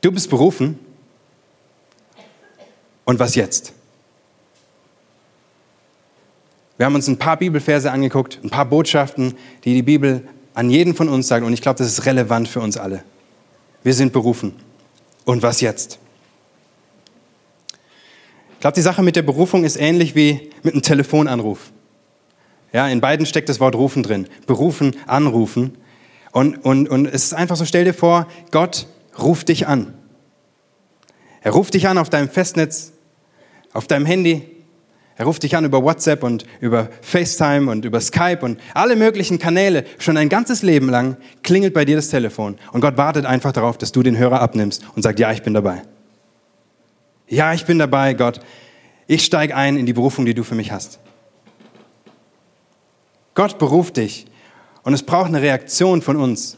Du 0.00 0.10
bist 0.10 0.30
berufen. 0.30 0.78
Und 3.04 3.18
was 3.18 3.34
jetzt? 3.34 3.74
Wir 6.78 6.86
haben 6.86 6.94
uns 6.94 7.08
ein 7.08 7.18
paar 7.18 7.36
Bibelverse 7.36 7.92
angeguckt, 7.92 8.40
ein 8.42 8.48
paar 8.48 8.64
Botschaften, 8.64 9.34
die 9.64 9.74
die 9.74 9.82
Bibel 9.82 10.26
an 10.54 10.70
jeden 10.70 10.94
von 10.94 11.10
uns 11.10 11.28
sagt. 11.28 11.44
Und 11.44 11.52
ich 11.52 11.60
glaube, 11.60 11.76
das 11.76 11.88
ist 11.88 12.06
relevant 12.06 12.48
für 12.48 12.60
uns 12.60 12.78
alle. 12.78 13.04
Wir 13.82 13.92
sind 13.92 14.14
berufen. 14.14 14.56
Und 15.26 15.42
was 15.42 15.60
jetzt? 15.60 15.98
Ich 18.54 18.60
glaube, 18.60 18.76
die 18.76 18.80
Sache 18.80 19.02
mit 19.02 19.14
der 19.14 19.20
Berufung 19.20 19.64
ist 19.64 19.76
ähnlich 19.76 20.14
wie 20.14 20.48
mit 20.62 20.72
einem 20.72 20.82
Telefonanruf. 20.82 21.70
Ja, 22.72 22.86
in 22.88 23.00
beiden 23.00 23.26
steckt 23.26 23.48
das 23.48 23.60
Wort 23.60 23.74
rufen 23.74 24.02
drin. 24.02 24.28
Berufen, 24.46 24.94
anrufen. 25.06 25.76
Und, 26.32 26.64
und, 26.64 26.88
und 26.88 27.06
es 27.06 27.24
ist 27.24 27.34
einfach 27.34 27.56
so, 27.56 27.64
stell 27.64 27.84
dir 27.84 27.94
vor, 27.94 28.26
Gott 28.50 28.86
ruft 29.18 29.48
dich 29.48 29.66
an. 29.66 29.94
Er 31.40 31.52
ruft 31.52 31.74
dich 31.74 31.88
an 31.88 31.98
auf 31.98 32.10
deinem 32.10 32.28
Festnetz, 32.28 32.92
auf 33.72 33.86
deinem 33.86 34.06
Handy. 34.06 34.42
Er 35.16 35.24
ruft 35.24 35.42
dich 35.42 35.56
an 35.56 35.64
über 35.64 35.82
WhatsApp 35.82 36.22
und 36.22 36.44
über 36.60 36.90
FaceTime 37.00 37.70
und 37.70 37.84
über 37.84 38.00
Skype 38.00 38.38
und 38.42 38.60
alle 38.74 38.94
möglichen 38.94 39.38
Kanäle. 39.38 39.84
Schon 39.98 40.16
ein 40.16 40.28
ganzes 40.28 40.62
Leben 40.62 40.90
lang 40.90 41.16
klingelt 41.42 41.74
bei 41.74 41.84
dir 41.84 41.96
das 41.96 42.08
Telefon 42.08 42.56
und 42.72 42.82
Gott 42.82 42.96
wartet 42.96 43.26
einfach 43.26 43.52
darauf, 43.52 43.78
dass 43.78 43.90
du 43.90 44.02
den 44.02 44.16
Hörer 44.16 44.40
abnimmst 44.40 44.84
und 44.94 45.02
sagt, 45.02 45.18
ja, 45.18 45.32
ich 45.32 45.42
bin 45.42 45.54
dabei. 45.54 45.82
Ja, 47.26 47.52
ich 47.52 47.64
bin 47.64 47.78
dabei, 47.78 48.14
Gott. 48.14 48.40
Ich 49.08 49.24
steige 49.24 49.56
ein 49.56 49.76
in 49.76 49.86
die 49.86 49.92
Berufung, 49.92 50.24
die 50.24 50.34
du 50.34 50.44
für 50.44 50.54
mich 50.54 50.70
hast. 50.70 51.00
Gott 53.38 53.56
beruft 53.60 53.98
dich 53.98 54.26
und 54.82 54.94
es 54.94 55.04
braucht 55.04 55.28
eine 55.28 55.40
Reaktion 55.40 56.02
von 56.02 56.16
uns, 56.16 56.56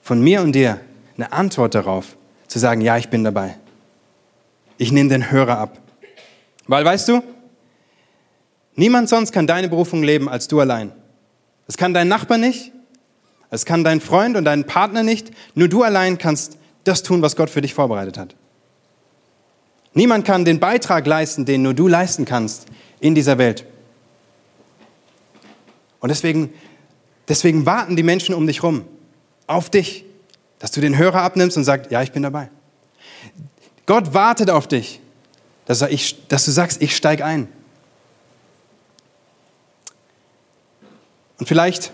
von 0.00 0.20
mir 0.20 0.42
und 0.42 0.52
dir, 0.52 0.80
eine 1.16 1.32
Antwort 1.32 1.74
darauf, 1.74 2.16
zu 2.46 2.60
sagen, 2.60 2.82
ja, 2.82 2.96
ich 2.98 3.08
bin 3.08 3.24
dabei. 3.24 3.56
Ich 4.76 4.92
nehme 4.92 5.08
den 5.08 5.32
Hörer 5.32 5.58
ab. 5.58 5.76
Weil, 6.68 6.84
weißt 6.84 7.08
du, 7.08 7.24
niemand 8.76 9.08
sonst 9.08 9.32
kann 9.32 9.48
deine 9.48 9.68
Berufung 9.68 10.04
leben 10.04 10.28
als 10.28 10.46
du 10.46 10.60
allein. 10.60 10.92
Es 11.66 11.76
kann 11.76 11.94
dein 11.94 12.06
Nachbar 12.06 12.38
nicht, 12.38 12.70
es 13.50 13.64
kann 13.64 13.82
dein 13.82 14.00
Freund 14.00 14.36
und 14.36 14.44
dein 14.44 14.68
Partner 14.68 15.02
nicht, 15.02 15.32
nur 15.56 15.66
du 15.66 15.82
allein 15.82 16.16
kannst 16.16 16.58
das 16.84 17.02
tun, 17.02 17.22
was 17.22 17.34
Gott 17.34 17.50
für 17.50 17.60
dich 17.60 17.74
vorbereitet 17.74 18.18
hat. 18.18 18.36
Niemand 19.94 20.24
kann 20.24 20.44
den 20.44 20.60
Beitrag 20.60 21.08
leisten, 21.08 21.44
den 21.44 21.62
nur 21.62 21.74
du 21.74 21.88
leisten 21.88 22.24
kannst 22.24 22.66
in 23.00 23.16
dieser 23.16 23.36
Welt. 23.38 23.66
Und 26.00 26.10
deswegen, 26.10 26.52
deswegen 27.28 27.66
warten 27.66 27.96
die 27.96 28.02
Menschen 28.02 28.34
um 28.34 28.46
dich 28.46 28.62
rum 28.62 28.84
auf 29.46 29.70
dich, 29.70 30.04
dass 30.58 30.70
du 30.70 30.80
den 30.80 30.96
Hörer 30.96 31.22
abnimmst 31.22 31.56
und 31.56 31.64
sagst, 31.64 31.90
ja, 31.90 32.02
ich 32.02 32.12
bin 32.12 32.22
dabei. 32.22 32.50
Gott 33.86 34.12
wartet 34.12 34.50
auf 34.50 34.68
dich, 34.68 35.00
dass, 35.64 35.82
ich, 35.82 36.26
dass 36.28 36.44
du 36.44 36.50
sagst, 36.50 36.82
ich 36.82 36.94
steige 36.94 37.24
ein. 37.24 37.48
Und 41.38 41.46
vielleicht 41.46 41.92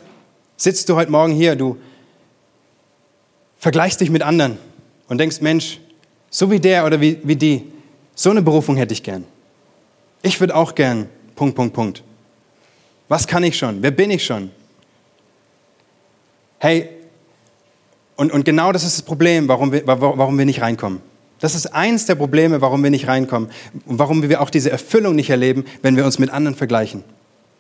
sitzt 0.57 0.89
du 0.89 0.97
heute 0.97 1.11
Morgen 1.11 1.33
hier, 1.33 1.55
du 1.55 1.79
vergleichst 3.59 4.01
dich 4.01 4.11
mit 4.11 4.23
anderen 4.23 4.59
und 5.09 5.19
denkst, 5.19 5.41
Mensch, 5.41 5.81
so 6.31 6.51
wie 6.51 6.59
der 6.59 6.87
oder 6.87 7.01
wie, 7.01 7.21
wie 7.23 7.37
die, 7.37 7.73
so 8.15 8.31
eine 8.31 8.43
Berufung 8.43 8.77
hätte 8.77 8.93
ich 8.93 9.03
gern. 9.03 9.25
Ich 10.23 10.41
würde 10.41 10.57
auch 10.57 10.75
gern, 10.75 11.09
Punkt, 11.37 11.55
Punkt, 11.55 11.75
Punkt. 11.75 12.03
Was 13.09 13.27
kann 13.27 13.45
ich 13.45 13.57
schon? 13.57 13.83
Wer 13.83 13.91
bin 13.91 14.11
ich 14.11 14.25
schon? 14.25 14.51
Hey, 16.59 16.89
und, 18.17 18.33
und 18.33 18.45
genau 18.45 18.73
das 18.73 18.85
ist 18.85 18.99
das 18.99 19.03
Problem, 19.03 19.49
warum 19.49 19.73
wir, 19.73 19.87
warum 19.87 20.39
wir 20.39 20.45
nicht 20.47 20.61
reinkommen. 20.61 21.01
Das 21.41 21.55
ist 21.55 21.67
eins 21.67 22.07
der 22.07 22.15
Probleme, 22.15 22.61
warum 22.61 22.83
wir 22.83 22.91
nicht 22.91 23.07
reinkommen 23.07 23.51
und 23.87 23.99
warum 23.99 24.27
wir 24.27 24.41
auch 24.41 24.51
diese 24.51 24.71
Erfüllung 24.71 25.15
nicht 25.15 25.31
erleben, 25.31 25.65
wenn 25.83 25.97
wir 25.97 26.05
uns 26.05 26.19
mit 26.19 26.31
anderen 26.31 26.55
vergleichen. 26.55 27.03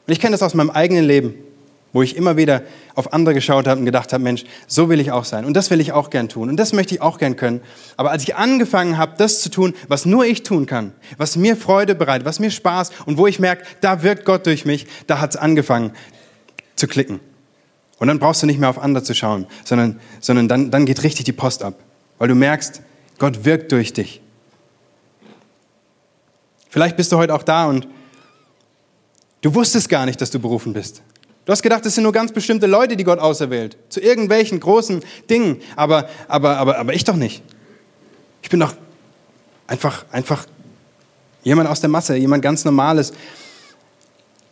Und 0.06 0.12
ich 0.12 0.20
kenne 0.20 0.32
das 0.32 0.42
aus 0.42 0.54
meinem 0.54 0.70
eigenen 0.70 1.04
Leben 1.04 1.34
wo 1.94 2.02
ich 2.02 2.16
immer 2.16 2.36
wieder 2.36 2.62
auf 2.96 3.14
andere 3.14 3.34
geschaut 3.34 3.66
habe 3.66 3.78
und 3.78 3.86
gedacht 3.86 4.12
habe, 4.12 4.22
Mensch, 4.22 4.44
so 4.66 4.90
will 4.90 5.00
ich 5.00 5.12
auch 5.12 5.24
sein 5.24 5.46
und 5.46 5.54
das 5.54 5.70
will 5.70 5.80
ich 5.80 5.92
auch 5.92 6.10
gern 6.10 6.28
tun 6.28 6.50
und 6.50 6.56
das 6.58 6.74
möchte 6.74 6.94
ich 6.96 7.00
auch 7.00 7.16
gern 7.18 7.36
können. 7.36 7.62
Aber 7.96 8.10
als 8.10 8.24
ich 8.24 8.36
angefangen 8.36 8.98
habe, 8.98 9.14
das 9.16 9.40
zu 9.40 9.48
tun, 9.48 9.74
was 9.88 10.04
nur 10.04 10.26
ich 10.26 10.42
tun 10.42 10.66
kann, 10.66 10.92
was 11.16 11.36
mir 11.36 11.56
Freude 11.56 11.94
bereitet, 11.94 12.26
was 12.26 12.40
mir 12.40 12.50
Spaß 12.50 12.90
und 13.06 13.16
wo 13.16 13.28
ich 13.28 13.38
merke, 13.38 13.64
da 13.80 14.02
wirkt 14.02 14.24
Gott 14.24 14.44
durch 14.44 14.66
mich, 14.66 14.86
da 15.06 15.20
hat 15.20 15.30
es 15.30 15.36
angefangen 15.36 15.92
zu 16.74 16.88
klicken. 16.88 17.20
Und 17.98 18.08
dann 18.08 18.18
brauchst 18.18 18.42
du 18.42 18.46
nicht 18.46 18.58
mehr 18.58 18.68
auf 18.68 18.78
andere 18.78 19.04
zu 19.04 19.14
schauen, 19.14 19.46
sondern, 19.64 20.00
sondern 20.20 20.48
dann, 20.48 20.70
dann 20.72 20.86
geht 20.86 21.04
richtig 21.04 21.24
die 21.24 21.32
Post 21.32 21.62
ab, 21.62 21.74
weil 22.18 22.26
du 22.26 22.34
merkst, 22.34 22.82
Gott 23.18 23.44
wirkt 23.44 23.70
durch 23.70 23.92
dich. 23.92 24.20
Vielleicht 26.68 26.96
bist 26.96 27.12
du 27.12 27.18
heute 27.18 27.32
auch 27.32 27.44
da 27.44 27.66
und 27.66 27.86
du 29.42 29.54
wusstest 29.54 29.88
gar 29.88 30.06
nicht, 30.06 30.20
dass 30.20 30.32
du 30.32 30.40
berufen 30.40 30.72
bist. 30.72 31.02
Du 31.44 31.52
hast 31.52 31.62
gedacht, 31.62 31.84
es 31.84 31.94
sind 31.94 32.04
nur 32.04 32.12
ganz 32.12 32.32
bestimmte 32.32 32.66
Leute, 32.66 32.96
die 32.96 33.04
Gott 33.04 33.18
auserwählt. 33.18 33.76
Zu 33.90 34.00
irgendwelchen 34.00 34.60
großen 34.60 35.02
Dingen. 35.28 35.60
Aber, 35.76 36.08
aber, 36.26 36.56
aber, 36.56 36.78
aber 36.78 36.94
ich 36.94 37.04
doch 37.04 37.16
nicht. 37.16 37.42
Ich 38.42 38.48
bin 38.48 38.60
doch 38.60 38.74
einfach, 39.66 40.06
einfach 40.10 40.46
jemand 41.42 41.68
aus 41.68 41.80
der 41.80 41.90
Masse, 41.90 42.16
jemand 42.16 42.42
ganz 42.42 42.64
Normales. 42.64 43.12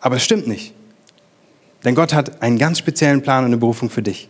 Aber 0.01 0.17
es 0.17 0.25
stimmt 0.25 0.47
nicht. 0.47 0.75
Denn 1.85 1.95
Gott 1.95 2.13
hat 2.13 2.43
einen 2.43 2.59
ganz 2.59 2.79
speziellen 2.79 3.23
Plan 3.23 3.45
und 3.45 3.47
eine 3.47 3.57
Berufung 3.57 3.89
für 3.89 4.03
dich. 4.03 4.29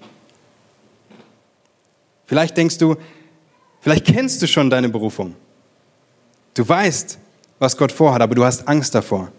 Vielleicht 2.27 2.57
denkst 2.57 2.79
du, 2.79 2.96
vielleicht 3.81 4.07
kennst 4.07 4.40
du 4.40 4.46
schon 4.46 4.70
deine 4.70 4.88
Berufung. 4.88 5.35
Du 6.55 6.66
weißt, 6.66 7.18
was 7.59 7.77
Gott 7.77 7.92
vorhat, 7.92 8.22
aber 8.22 8.35
du 8.35 8.44
hast 8.44 8.68
Angst 8.68 8.94
davor. 8.94 9.33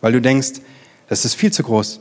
Weil 0.00 0.12
du 0.12 0.20
denkst, 0.20 0.60
das 1.08 1.24
ist 1.24 1.34
viel 1.34 1.52
zu 1.52 1.62
groß. 1.62 2.00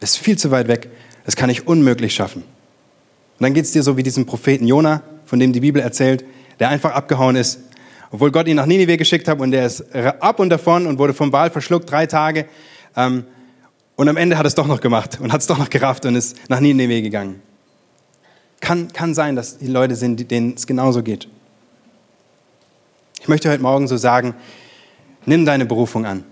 Ist 0.00 0.18
viel 0.18 0.36
zu 0.38 0.50
weit 0.50 0.68
weg. 0.68 0.88
Das 1.24 1.36
kann 1.36 1.50
ich 1.50 1.66
unmöglich 1.66 2.14
schaffen. 2.14 2.42
Und 2.42 3.42
dann 3.42 3.54
geht 3.54 3.64
es 3.64 3.72
dir 3.72 3.82
so 3.82 3.96
wie 3.96 4.02
diesem 4.02 4.26
Propheten 4.26 4.66
Jona, 4.66 5.02
von 5.24 5.38
dem 5.38 5.52
die 5.52 5.60
Bibel 5.60 5.82
erzählt, 5.82 6.24
der 6.58 6.68
einfach 6.70 6.92
abgehauen 6.92 7.36
ist, 7.36 7.60
obwohl 8.10 8.30
Gott 8.30 8.46
ihn 8.46 8.56
nach 8.56 8.66
Ninive 8.66 8.96
geschickt 8.96 9.28
hat 9.28 9.40
und 9.40 9.50
der 9.50 9.66
ist 9.66 9.94
ab 9.94 10.38
und 10.38 10.48
davon 10.48 10.86
und 10.86 10.98
wurde 10.98 11.12
vom 11.12 11.32
Wal 11.32 11.50
verschluckt, 11.50 11.90
drei 11.90 12.06
Tage. 12.06 12.46
Ähm, 12.96 13.24
und 13.96 14.08
am 14.08 14.16
Ende 14.16 14.38
hat 14.38 14.46
es 14.46 14.54
doch 14.54 14.66
noch 14.66 14.80
gemacht 14.80 15.18
und 15.20 15.32
hat 15.32 15.40
es 15.40 15.46
doch 15.46 15.58
noch 15.58 15.70
gerafft 15.70 16.06
und 16.06 16.14
ist 16.14 16.36
nach 16.48 16.60
Ninive 16.60 17.02
gegangen. 17.02 17.42
Kann, 18.60 18.92
kann 18.92 19.14
sein, 19.14 19.36
dass 19.36 19.58
die 19.58 19.66
Leute 19.66 19.96
sind, 19.96 20.30
denen 20.30 20.54
es 20.54 20.66
genauso 20.66 21.02
geht. 21.02 21.28
Ich 23.20 23.28
möchte 23.28 23.50
heute 23.50 23.62
Morgen 23.62 23.88
so 23.88 23.96
sagen, 23.96 24.34
nimm 25.24 25.44
deine 25.44 25.66
Berufung 25.66 26.06
an. 26.06 26.24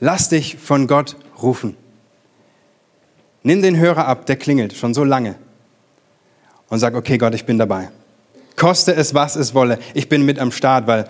Lass 0.00 0.28
dich 0.28 0.56
von 0.56 0.86
Gott 0.86 1.16
rufen. 1.40 1.76
Nimm 3.44 3.62
den 3.62 3.78
Hörer 3.78 4.08
ab, 4.08 4.26
der 4.26 4.36
klingelt 4.36 4.74
schon 4.74 4.94
so 4.94 5.04
lange. 5.04 5.36
Und 6.70 6.78
sag, 6.78 6.94
okay 6.94 7.18
Gott, 7.18 7.34
ich 7.34 7.44
bin 7.44 7.58
dabei. 7.58 7.90
Koste 8.56 8.94
es, 8.94 9.14
was 9.14 9.36
es 9.36 9.54
wolle. 9.54 9.78
Ich 9.92 10.08
bin 10.08 10.24
mit 10.24 10.38
am 10.38 10.50
Start, 10.50 10.86
weil, 10.86 11.08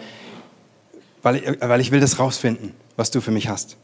weil, 1.23 1.57
weil 1.61 1.81
ich 1.81 1.92
will 1.92 2.01
das 2.01 2.18
rausfinden, 2.18 2.75
was 2.97 3.12
du 3.12 3.20
für 3.20 3.31
mich 3.31 3.49
hast. 3.49 3.77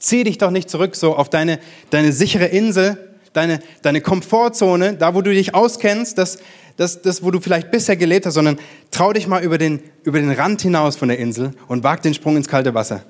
Zieh 0.00 0.24
dich 0.24 0.38
doch 0.38 0.50
nicht 0.50 0.68
zurück 0.68 0.96
so 0.96 1.14
auf 1.14 1.30
deine, 1.30 1.60
deine 1.90 2.10
sichere 2.12 2.46
Insel, 2.46 2.98
deine, 3.32 3.60
deine 3.82 4.00
Komfortzone, 4.00 4.94
da 4.94 5.14
wo 5.14 5.22
du 5.22 5.32
dich 5.32 5.54
auskennst, 5.54 6.18
das, 6.18 6.38
das, 6.76 7.00
das, 7.00 7.22
wo 7.22 7.30
du 7.30 7.40
vielleicht 7.40 7.70
bisher 7.70 7.96
gelebt 7.96 8.26
hast, 8.26 8.34
sondern 8.34 8.58
trau 8.90 9.12
dich 9.12 9.28
mal 9.28 9.42
über 9.42 9.56
den, 9.56 9.80
über 10.02 10.18
den 10.18 10.32
Rand 10.32 10.62
hinaus 10.62 10.96
von 10.96 11.08
der 11.08 11.18
Insel 11.18 11.52
und 11.68 11.84
wag 11.84 12.02
den 12.02 12.12
Sprung 12.12 12.36
ins 12.36 12.48
kalte 12.48 12.74
Wasser. 12.74 13.04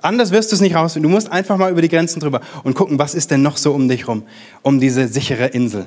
Anders 0.00 0.30
wirst 0.30 0.52
du 0.52 0.56
es 0.56 0.60
nicht 0.60 0.74
rausfinden. 0.74 1.10
Du 1.10 1.14
musst 1.14 1.30
einfach 1.30 1.56
mal 1.56 1.70
über 1.70 1.82
die 1.82 1.88
Grenzen 1.88 2.20
drüber 2.20 2.40
und 2.62 2.74
gucken, 2.74 2.98
was 2.98 3.14
ist 3.14 3.30
denn 3.30 3.42
noch 3.42 3.56
so 3.56 3.72
um 3.72 3.88
dich 3.88 4.06
rum, 4.06 4.22
um 4.62 4.78
diese 4.80 5.08
sichere 5.08 5.46
Insel. 5.46 5.86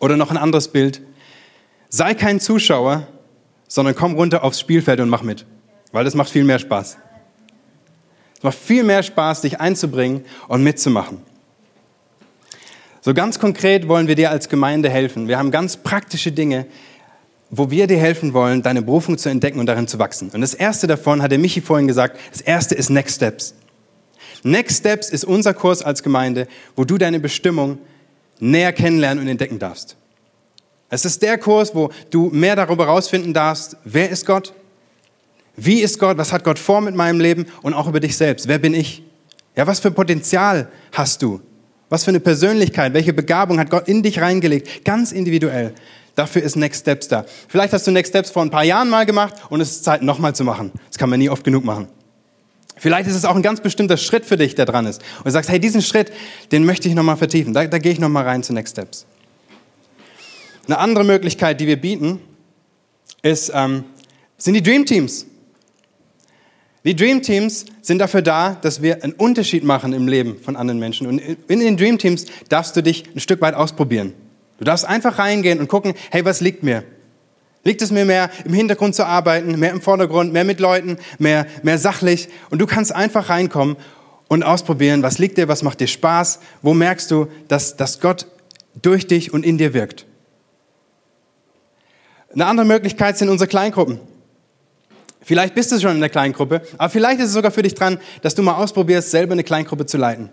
Oder 0.00 0.16
noch 0.16 0.30
ein 0.30 0.36
anderes 0.36 0.68
Bild. 0.68 1.00
Sei 1.88 2.14
kein 2.14 2.40
Zuschauer, 2.40 3.06
sondern 3.68 3.94
komm 3.94 4.14
runter 4.14 4.42
aufs 4.42 4.60
Spielfeld 4.60 5.00
und 5.00 5.08
mach 5.08 5.22
mit, 5.22 5.46
weil 5.92 6.04
das 6.04 6.14
macht 6.14 6.30
viel 6.30 6.44
mehr 6.44 6.58
Spaß. 6.58 6.98
Es 8.36 8.42
macht 8.42 8.58
viel 8.58 8.82
mehr 8.82 9.02
Spaß, 9.02 9.42
dich 9.42 9.60
einzubringen 9.60 10.24
und 10.48 10.62
mitzumachen. 10.62 11.18
So 13.00 13.14
ganz 13.14 13.38
konkret 13.38 13.86
wollen 13.86 14.08
wir 14.08 14.14
dir 14.14 14.30
als 14.30 14.48
Gemeinde 14.48 14.90
helfen. 14.90 15.28
Wir 15.28 15.38
haben 15.38 15.50
ganz 15.50 15.76
praktische 15.76 16.32
Dinge, 16.32 16.66
wo 17.56 17.70
wir 17.70 17.86
dir 17.86 17.98
helfen 17.98 18.32
wollen, 18.32 18.62
deine 18.62 18.82
Berufung 18.82 19.16
zu 19.16 19.28
entdecken 19.28 19.60
und 19.60 19.66
darin 19.66 19.86
zu 19.86 19.98
wachsen. 19.98 20.30
Und 20.30 20.40
das 20.40 20.54
erste 20.54 20.86
davon 20.86 21.22
hat 21.22 21.30
der 21.30 21.38
Michi 21.38 21.60
vorhin 21.60 21.86
gesagt, 21.86 22.18
das 22.32 22.40
erste 22.40 22.74
ist 22.74 22.90
Next 22.90 23.16
Steps. 23.16 23.54
Next 24.42 24.78
Steps 24.78 25.08
ist 25.08 25.24
unser 25.24 25.54
Kurs 25.54 25.82
als 25.82 26.02
Gemeinde, 26.02 26.48
wo 26.74 26.84
du 26.84 26.98
deine 26.98 27.20
Bestimmung 27.20 27.78
näher 28.40 28.72
kennenlernen 28.72 29.22
und 29.22 29.28
entdecken 29.28 29.58
darfst. 29.58 29.96
Es 30.90 31.04
ist 31.04 31.22
der 31.22 31.38
Kurs, 31.38 31.74
wo 31.74 31.90
du 32.10 32.28
mehr 32.30 32.56
darüber 32.56 32.86
herausfinden 32.86 33.32
darfst, 33.32 33.76
wer 33.84 34.10
ist 34.10 34.26
Gott, 34.26 34.52
wie 35.56 35.80
ist 35.80 35.98
Gott, 35.98 36.18
was 36.18 36.32
hat 36.32 36.44
Gott 36.44 36.58
vor 36.58 36.80
mit 36.80 36.94
meinem 36.94 37.20
Leben 37.20 37.46
und 37.62 37.74
auch 37.74 37.86
über 37.86 38.00
dich 38.00 38.16
selbst. 38.16 38.48
Wer 38.48 38.58
bin 38.58 38.74
ich? 38.74 39.02
Ja, 39.56 39.66
was 39.66 39.78
für 39.78 39.92
Potenzial 39.92 40.68
hast 40.92 41.22
du? 41.22 41.40
Was 41.88 42.04
für 42.04 42.10
eine 42.10 42.20
Persönlichkeit, 42.20 42.92
welche 42.92 43.12
Begabung 43.12 43.60
hat 43.60 43.70
Gott 43.70 43.86
in 43.86 44.02
dich 44.02 44.20
reingelegt, 44.20 44.84
ganz 44.84 45.12
individuell. 45.12 45.74
Dafür 46.14 46.42
ist 46.42 46.56
Next 46.56 46.82
Steps 46.82 47.08
da. 47.08 47.24
Vielleicht 47.48 47.72
hast 47.72 47.86
du 47.86 47.90
Next 47.90 48.10
Steps 48.10 48.30
vor 48.30 48.42
ein 48.42 48.50
paar 48.50 48.64
Jahren 48.64 48.88
mal 48.88 49.04
gemacht 49.04 49.34
und 49.50 49.60
es 49.60 49.70
ist 49.70 49.84
Zeit, 49.84 50.02
nochmal 50.02 50.34
zu 50.34 50.44
machen. 50.44 50.70
Das 50.88 50.98
kann 50.98 51.10
man 51.10 51.18
nie 51.18 51.28
oft 51.28 51.44
genug 51.44 51.64
machen. 51.64 51.88
Vielleicht 52.76 53.08
ist 53.08 53.14
es 53.14 53.24
auch 53.24 53.36
ein 53.36 53.42
ganz 53.42 53.60
bestimmter 53.60 53.96
Schritt 53.96 54.24
für 54.24 54.36
dich, 54.36 54.54
der 54.54 54.66
dran 54.66 54.86
ist. 54.86 55.00
Und 55.18 55.26
du 55.26 55.30
sagst, 55.30 55.50
hey, 55.50 55.60
diesen 55.60 55.82
Schritt, 55.82 56.12
den 56.52 56.64
möchte 56.64 56.88
ich 56.88 56.94
nochmal 56.94 57.16
vertiefen. 57.16 57.52
Da, 57.52 57.66
da 57.66 57.78
gehe 57.78 57.92
ich 57.92 58.00
nochmal 58.00 58.24
rein 58.24 58.42
zu 58.42 58.52
Next 58.52 58.72
Steps. 58.72 59.06
Eine 60.66 60.78
andere 60.78 61.04
Möglichkeit, 61.04 61.60
die 61.60 61.66
wir 61.66 61.80
bieten, 61.80 62.20
ist, 63.22 63.52
ähm, 63.54 63.84
sind 64.38 64.54
die 64.54 64.62
Dream 64.62 64.86
Teams. 64.86 65.26
Die 66.84 66.94
Dream 66.94 67.22
Teams 67.22 67.64
sind 67.80 67.98
dafür 67.98 68.22
da, 68.22 68.54
dass 68.60 68.82
wir 68.82 69.02
einen 69.02 69.14
Unterschied 69.14 69.64
machen 69.64 69.92
im 69.92 70.06
Leben 70.06 70.38
von 70.38 70.54
anderen 70.56 70.78
Menschen. 70.78 71.06
Und 71.06 71.18
in 71.18 71.60
den 71.60 71.76
Dream 71.76 71.98
Teams 71.98 72.26
darfst 72.48 72.76
du 72.76 72.82
dich 72.82 73.04
ein 73.14 73.20
Stück 73.20 73.40
weit 73.40 73.54
ausprobieren. 73.54 74.12
Du 74.58 74.64
darfst 74.64 74.84
einfach 74.84 75.18
reingehen 75.18 75.58
und 75.58 75.68
gucken, 75.68 75.94
hey, 76.10 76.24
was 76.24 76.40
liegt 76.40 76.62
mir? 76.62 76.84
Liegt 77.64 77.80
es 77.80 77.90
mir 77.90 78.04
mehr, 78.04 78.30
im 78.44 78.52
Hintergrund 78.52 78.94
zu 78.94 79.06
arbeiten, 79.06 79.58
mehr 79.58 79.70
im 79.70 79.80
Vordergrund, 79.80 80.32
mehr 80.32 80.44
mit 80.44 80.60
Leuten, 80.60 80.98
mehr, 81.18 81.46
mehr 81.62 81.78
sachlich? 81.78 82.28
Und 82.50 82.58
du 82.60 82.66
kannst 82.66 82.94
einfach 82.94 83.30
reinkommen 83.30 83.76
und 84.28 84.42
ausprobieren, 84.42 85.02
was 85.02 85.18
liegt 85.18 85.38
dir, 85.38 85.48
was 85.48 85.62
macht 85.62 85.80
dir 85.80 85.86
Spaß, 85.86 86.40
wo 86.60 86.74
merkst 86.74 87.10
du, 87.10 87.28
dass, 87.48 87.76
dass 87.76 88.00
Gott 88.00 88.26
durch 88.80 89.06
dich 89.06 89.32
und 89.32 89.46
in 89.46 89.58
dir 89.58 89.72
wirkt. 89.72 90.06
Eine 92.32 92.46
andere 92.46 92.66
Möglichkeit 92.66 93.16
sind 93.16 93.28
unsere 93.28 93.48
Kleingruppen. 93.48 94.00
Vielleicht 95.22 95.54
bist 95.54 95.72
du 95.72 95.80
schon 95.80 95.92
in 95.92 96.00
der 96.00 96.10
Kleingruppe, 96.10 96.62
aber 96.76 96.90
vielleicht 96.90 97.20
ist 97.20 97.28
es 97.28 97.32
sogar 97.32 97.50
für 97.50 97.62
dich 97.62 97.74
dran, 97.74 97.98
dass 98.20 98.34
du 98.34 98.42
mal 98.42 98.56
ausprobierst, 98.56 99.10
selber 99.10 99.32
eine 99.32 99.44
Kleingruppe 99.44 99.86
zu 99.86 99.96
leiten. 99.96 100.30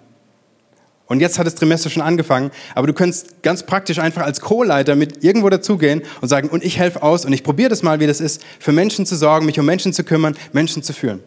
Und 1.11 1.19
jetzt 1.19 1.37
hat 1.37 1.45
das 1.45 1.55
Trimester 1.55 1.89
schon 1.89 2.01
angefangen, 2.01 2.51
aber 2.73 2.87
du 2.87 2.93
könntest 2.93 3.43
ganz 3.43 3.63
praktisch 3.63 3.99
einfach 3.99 4.21
als 4.21 4.39
Co-Leiter 4.39 4.95
mit 4.95 5.25
irgendwo 5.25 5.49
dazugehen 5.49 6.03
und 6.21 6.29
sagen, 6.29 6.47
und 6.47 6.63
ich 6.63 6.77
helfe 6.77 7.03
aus 7.03 7.25
und 7.25 7.33
ich 7.33 7.43
probiere 7.43 7.67
das 7.67 7.83
mal, 7.83 7.99
wie 7.99 8.07
das 8.07 8.21
ist, 8.21 8.41
für 8.59 8.71
Menschen 8.71 9.05
zu 9.05 9.17
sorgen, 9.17 9.45
mich 9.45 9.59
um 9.59 9.65
Menschen 9.65 9.91
zu 9.91 10.05
kümmern, 10.05 10.37
Menschen 10.53 10.83
zu 10.83 10.93
führen. 10.93 11.21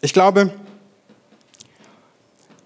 Ich 0.00 0.12
glaube, 0.12 0.52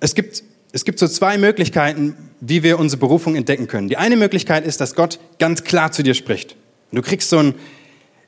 es 0.01 0.15
gibt, 0.15 0.43
es 0.73 0.85
gibt 0.85 0.99
so 0.99 1.09
zwei 1.09 1.39
Möglichkeiten, 1.39 2.15
wie 2.41 2.63
wir 2.63 2.79
unsere 2.79 3.01
Berufung 3.01 3.37
entdecken 3.37 3.69
können. 3.69 3.89
Die 3.89 3.97
eine 3.97 4.17
Möglichkeit 4.17 4.67
ist, 4.67 4.83
dass 4.83 4.95
Gott 4.95 5.19
ganz 5.39 5.65
klar 5.65 5.93
zu 5.93 6.03
dir 6.03 6.13
spricht. 6.13 6.57
Du 6.93 7.01
kriegst 7.01 7.31
so 7.31 7.39
ein, 7.39 7.55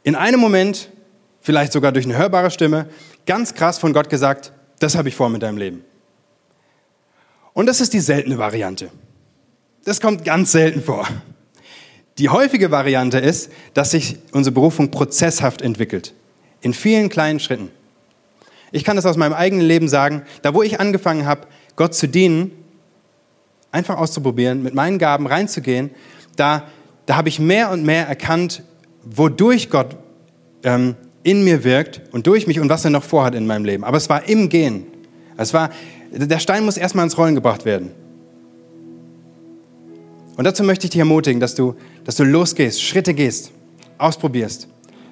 in 0.04 0.14
einem 0.14 0.40
Moment, 0.40 0.88
vielleicht 1.42 1.74
sogar 1.74 1.92
durch 1.92 2.06
eine 2.06 2.16
hörbare 2.16 2.50
Stimme, 2.50 2.86
ganz 3.26 3.52
krass 3.52 3.76
von 3.76 3.92
Gott 3.92 4.08
gesagt, 4.08 4.52
das 4.82 4.96
habe 4.96 5.08
ich 5.08 5.14
vor 5.14 5.28
mit 5.28 5.42
deinem 5.42 5.58
Leben. 5.58 5.84
Und 7.52 7.66
das 7.66 7.80
ist 7.80 7.92
die 7.92 8.00
seltene 8.00 8.38
Variante. 8.38 8.90
Das 9.84 10.00
kommt 10.00 10.24
ganz 10.24 10.52
selten 10.52 10.82
vor. 10.82 11.06
Die 12.18 12.28
häufige 12.28 12.70
Variante 12.70 13.18
ist, 13.18 13.50
dass 13.74 13.92
sich 13.92 14.18
unsere 14.32 14.52
Berufung 14.52 14.90
prozesshaft 14.90 15.62
entwickelt. 15.62 16.14
In 16.60 16.74
vielen 16.74 17.08
kleinen 17.08 17.40
Schritten. 17.40 17.70
Ich 18.70 18.84
kann 18.84 18.96
das 18.96 19.06
aus 19.06 19.16
meinem 19.16 19.32
eigenen 19.34 19.66
Leben 19.66 19.88
sagen. 19.88 20.22
Da, 20.42 20.54
wo 20.54 20.62
ich 20.62 20.80
angefangen 20.80 21.26
habe, 21.26 21.46
Gott 21.76 21.94
zu 21.94 22.06
dienen, 22.06 22.52
einfach 23.70 23.96
auszuprobieren, 23.96 24.62
mit 24.62 24.74
meinen 24.74 24.98
Gaben 24.98 25.26
reinzugehen, 25.26 25.90
da, 26.36 26.68
da 27.06 27.16
habe 27.16 27.28
ich 27.28 27.38
mehr 27.38 27.70
und 27.70 27.84
mehr 27.84 28.06
erkannt, 28.06 28.62
wodurch 29.02 29.70
Gott 29.70 29.96
ähm, 30.62 30.96
in 31.22 31.44
mir 31.44 31.64
wirkt 31.64 32.00
und 32.12 32.26
durch 32.26 32.46
mich 32.46 32.60
und 32.60 32.68
was 32.68 32.84
er 32.84 32.90
noch 32.90 33.04
vorhat 33.04 33.34
in 33.34 33.46
meinem 33.46 33.64
Leben. 33.64 33.84
Aber 33.84 33.96
es 33.96 34.08
war 34.08 34.28
im 34.28 34.48
Gehen. 34.48 34.86
Es 35.36 35.54
war, 35.54 35.70
der 36.10 36.38
Stein 36.38 36.64
muss 36.64 36.76
erstmal 36.76 37.04
ins 37.04 37.16
Rollen 37.16 37.34
gebracht 37.34 37.64
werden. 37.64 37.92
Und 40.36 40.44
dazu 40.44 40.64
möchte 40.64 40.86
ich 40.86 40.90
dich 40.90 40.98
ermutigen, 40.98 41.40
dass 41.40 41.54
du, 41.54 41.74
dass 42.04 42.16
du 42.16 42.24
losgehst, 42.24 42.82
Schritte 42.82 43.14
gehst, 43.14 43.52
ausprobierst. 43.98 44.66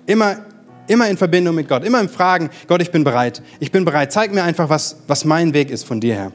Immer, 0.06 0.38
immer 0.86 1.08
in 1.08 1.16
Verbindung 1.16 1.54
mit 1.54 1.68
Gott, 1.68 1.84
immer 1.84 2.00
im 2.00 2.08
Fragen, 2.08 2.50
Gott, 2.66 2.82
ich 2.82 2.90
bin 2.90 3.04
bereit. 3.04 3.42
Ich 3.60 3.70
bin 3.70 3.84
bereit. 3.84 4.12
Zeig 4.12 4.32
mir 4.32 4.42
einfach, 4.42 4.68
was, 4.68 4.96
was 5.06 5.24
mein 5.24 5.52
Weg 5.54 5.70
ist 5.70 5.84
von 5.84 6.00
dir 6.00 6.14
her. 6.14 6.32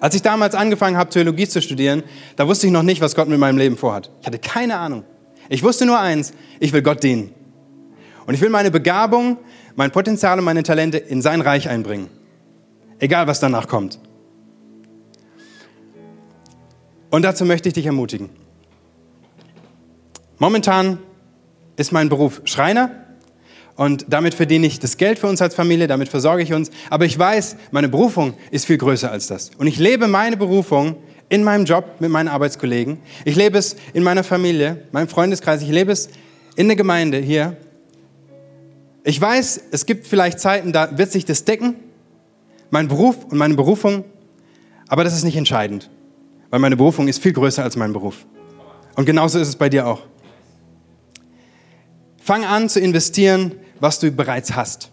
Als 0.00 0.14
ich 0.14 0.22
damals 0.22 0.54
angefangen 0.54 0.96
habe, 0.96 1.10
Theologie 1.10 1.48
zu 1.48 1.62
studieren, 1.62 2.02
da 2.36 2.46
wusste 2.46 2.66
ich 2.66 2.72
noch 2.72 2.82
nicht, 2.82 3.00
was 3.00 3.14
Gott 3.14 3.28
mit 3.28 3.38
meinem 3.38 3.58
Leben 3.58 3.76
vorhat. 3.76 4.10
Ich 4.20 4.26
hatte 4.26 4.38
keine 4.38 4.76
Ahnung. 4.76 5.04
Ich 5.48 5.62
wusste 5.62 5.86
nur 5.86 5.98
eins, 5.98 6.32
ich 6.60 6.72
will 6.72 6.82
Gott 6.82 7.02
dienen. 7.02 7.32
Und 8.26 8.34
ich 8.34 8.40
will 8.40 8.50
meine 8.50 8.70
Begabung, 8.70 9.38
mein 9.76 9.90
Potenzial 9.90 10.38
und 10.38 10.44
meine 10.44 10.62
Talente 10.62 10.98
in 10.98 11.22
sein 11.22 11.40
Reich 11.40 11.68
einbringen. 11.68 12.08
Egal, 12.98 13.26
was 13.26 13.40
danach 13.40 13.68
kommt. 13.68 13.98
Und 17.10 17.22
dazu 17.22 17.44
möchte 17.44 17.68
ich 17.68 17.74
dich 17.74 17.86
ermutigen. 17.86 18.30
Momentan 20.38 20.98
ist 21.76 21.92
mein 21.92 22.08
Beruf 22.08 22.42
Schreiner 22.44 22.90
und 23.76 24.06
damit 24.08 24.34
verdiene 24.34 24.66
ich 24.66 24.80
das 24.80 24.96
Geld 24.96 25.18
für 25.18 25.26
uns 25.26 25.40
als 25.40 25.54
Familie, 25.54 25.86
damit 25.86 26.08
versorge 26.08 26.42
ich 26.42 26.52
uns. 26.52 26.70
Aber 26.90 27.04
ich 27.04 27.18
weiß, 27.18 27.56
meine 27.70 27.88
Berufung 27.88 28.34
ist 28.50 28.66
viel 28.66 28.78
größer 28.78 29.10
als 29.10 29.28
das. 29.28 29.50
Und 29.56 29.66
ich 29.66 29.78
lebe 29.78 30.08
meine 30.08 30.36
Berufung 30.36 30.96
in 31.28 31.44
meinem 31.44 31.64
Job 31.64 31.84
mit 32.00 32.10
meinen 32.10 32.28
Arbeitskollegen. 32.28 32.98
Ich 33.24 33.36
lebe 33.36 33.58
es 33.58 33.76
in 33.92 34.02
meiner 34.02 34.24
Familie, 34.24 34.84
meinem 34.92 35.08
Freundeskreis. 35.08 35.62
Ich 35.62 35.68
lebe 35.68 35.92
es 35.92 36.08
in 36.56 36.68
der 36.68 36.76
Gemeinde 36.76 37.18
hier. 37.18 37.56
Ich 39.08 39.20
weiß, 39.20 39.60
es 39.70 39.86
gibt 39.86 40.04
vielleicht 40.04 40.40
Zeiten, 40.40 40.72
da 40.72 40.98
wird 40.98 41.12
sich 41.12 41.24
das 41.24 41.44
decken, 41.44 41.76
mein 42.70 42.88
Beruf 42.88 43.22
und 43.26 43.38
meine 43.38 43.54
Berufung, 43.54 44.04
aber 44.88 45.04
das 45.04 45.14
ist 45.14 45.22
nicht 45.22 45.36
entscheidend, 45.36 45.88
weil 46.50 46.58
meine 46.58 46.76
Berufung 46.76 47.06
ist 47.06 47.22
viel 47.22 47.32
größer 47.32 47.62
als 47.62 47.76
mein 47.76 47.92
Beruf. 47.92 48.26
Und 48.96 49.04
genauso 49.04 49.38
ist 49.38 49.46
es 49.46 49.54
bei 49.54 49.68
dir 49.68 49.86
auch. 49.86 50.02
Fang 52.20 52.44
an 52.44 52.68
zu 52.68 52.80
investieren, 52.80 53.52
was 53.78 54.00
du 54.00 54.10
bereits 54.10 54.56
hast. 54.56 54.90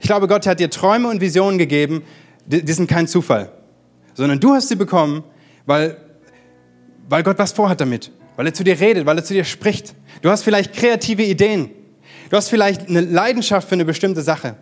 Ich 0.00 0.06
glaube, 0.06 0.26
Gott 0.26 0.46
hat 0.46 0.58
dir 0.58 0.70
Träume 0.70 1.08
und 1.08 1.20
Visionen 1.20 1.58
gegeben, 1.58 2.02
die, 2.46 2.72
sind 2.72 2.88
kein 2.88 3.06
Zufall, 3.06 3.52
sondern 4.14 4.40
du 4.40 4.54
hast 4.54 4.68
sie 4.68 4.76
bekommen, 4.76 5.24
weil, 5.66 5.98
weil 7.06 7.22
Gott 7.22 7.38
was 7.38 7.52
vorhat 7.52 7.82
damit, 7.82 8.12
weil 8.36 8.46
er 8.46 8.54
zu 8.54 8.64
dir 8.64 8.80
redet, 8.80 9.04
weil 9.04 9.18
er 9.18 9.24
zu 9.24 9.34
dir 9.34 9.44
spricht. 9.44 9.94
Du 10.22 10.30
hast 10.30 10.42
vielleicht 10.42 10.72
kreative 10.72 11.22
Ideen, 11.22 11.68
Du 12.30 12.36
hast 12.36 12.48
vielleicht 12.48 12.88
eine 12.88 13.00
Leidenschaft 13.00 13.68
für 13.68 13.74
eine 13.74 13.84
bestimmte 13.84 14.22
Sache. 14.22 14.54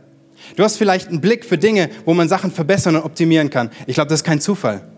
Du 0.57 0.64
hast 0.64 0.78
vielleicht 0.78 1.09
einen 1.09 1.20
Blick 1.20 1.44
für 1.44 1.59
Dinge, 1.59 1.90
wo 2.07 2.14
man 2.14 2.28
Sachen 2.28 2.50
verbessern 2.50 2.96
und 2.96 3.02
optimieren 3.02 3.50
kann. 3.50 3.70
Ich 3.87 3.94
glaube, 3.94 4.09
das 4.09 4.20
ist 4.20 4.24
kein 4.24 4.40
Zufall, 4.40 4.88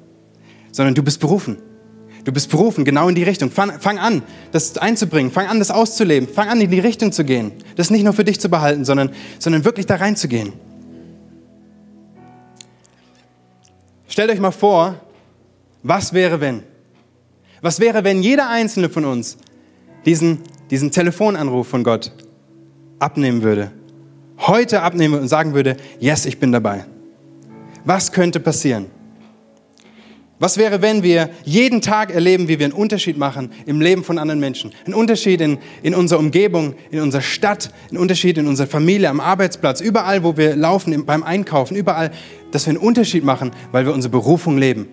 sondern 0.70 0.94
du 0.94 1.02
bist 1.02 1.20
berufen. 1.20 1.58
Du 2.24 2.32
bist 2.32 2.50
berufen, 2.50 2.84
genau 2.84 3.08
in 3.08 3.14
die 3.14 3.24
Richtung. 3.24 3.50
Fang, 3.50 3.80
fang, 3.80 3.98
an, 3.98 4.22
das 4.52 4.78
einzubringen. 4.78 5.32
Fang 5.32 5.48
an, 5.48 5.58
das 5.58 5.70
auszuleben. 5.70 6.28
Fang 6.28 6.48
an, 6.48 6.60
in 6.60 6.70
die 6.70 6.78
Richtung 6.78 7.12
zu 7.12 7.24
gehen. 7.24 7.52
Das 7.76 7.90
nicht 7.90 8.04
nur 8.04 8.12
für 8.12 8.24
dich 8.24 8.38
zu 8.38 8.48
behalten, 8.48 8.84
sondern, 8.84 9.10
sondern 9.38 9.64
wirklich 9.64 9.86
da 9.86 9.96
reinzugehen. 9.96 10.52
Stellt 14.06 14.30
euch 14.30 14.40
mal 14.40 14.50
vor, 14.52 14.96
was 15.82 16.12
wäre, 16.12 16.40
wenn? 16.40 16.62
Was 17.62 17.80
wäre, 17.80 18.04
wenn 18.04 18.22
jeder 18.22 18.48
einzelne 18.48 18.90
von 18.90 19.06
uns 19.06 19.38
diesen, 20.04 20.40
diesen 20.70 20.90
Telefonanruf 20.90 21.66
von 21.66 21.82
Gott 21.82 22.12
abnehmen 23.00 23.42
würde, 23.42 23.72
heute 24.38 24.82
abnehmen 24.82 25.18
und 25.18 25.28
sagen 25.28 25.54
würde, 25.54 25.76
yes, 25.98 26.24
ich 26.26 26.38
bin 26.38 26.52
dabei. 26.52 26.84
Was 27.84 28.12
könnte 28.12 28.38
passieren? 28.38 28.86
Was 30.40 30.56
wäre, 30.56 30.80
wenn 30.80 31.02
wir 31.02 31.28
jeden 31.44 31.82
Tag 31.82 32.14
erleben, 32.14 32.48
wie 32.48 32.58
wir 32.58 32.64
einen 32.64 32.72
Unterschied 32.72 33.18
machen 33.18 33.52
im 33.66 33.82
Leben 33.82 34.02
von 34.02 34.16
anderen 34.16 34.40
Menschen? 34.40 34.72
Einen 34.86 34.94
Unterschied 34.94 35.42
in, 35.42 35.58
in 35.82 35.94
unserer 35.94 36.18
Umgebung, 36.18 36.74
in 36.90 37.00
unserer 37.00 37.20
Stadt, 37.20 37.70
einen 37.90 37.98
Unterschied 37.98 38.38
in 38.38 38.46
unserer 38.46 38.66
Familie, 38.66 39.10
am 39.10 39.20
Arbeitsplatz, 39.20 39.82
überall, 39.82 40.24
wo 40.24 40.38
wir 40.38 40.56
laufen, 40.56 41.04
beim 41.04 41.22
Einkaufen, 41.22 41.76
überall, 41.76 42.10
dass 42.52 42.64
wir 42.64 42.70
einen 42.70 42.78
Unterschied 42.78 43.22
machen, 43.22 43.50
weil 43.70 43.84
wir 43.84 43.92
unsere 43.92 44.12
Berufung 44.12 44.56
leben. 44.56 44.88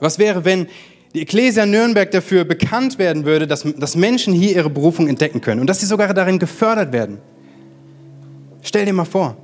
Was 0.00 0.18
wäre, 0.18 0.46
wenn 0.46 0.66
die 1.14 1.22
Ecclesia 1.22 1.64
Nürnberg 1.64 2.10
dafür 2.10 2.44
bekannt 2.44 2.98
werden 2.98 3.24
würde, 3.24 3.46
dass, 3.46 3.62
dass 3.76 3.96
Menschen 3.96 4.34
hier 4.34 4.56
ihre 4.56 4.70
Berufung 4.70 5.08
entdecken 5.08 5.40
können 5.40 5.60
und 5.60 5.66
dass 5.66 5.80
sie 5.80 5.86
sogar 5.86 6.12
darin 6.12 6.38
gefördert 6.38 6.92
werden. 6.92 7.18
Stell 8.62 8.84
dir 8.84 8.92
mal 8.92 9.04
vor. 9.04 9.36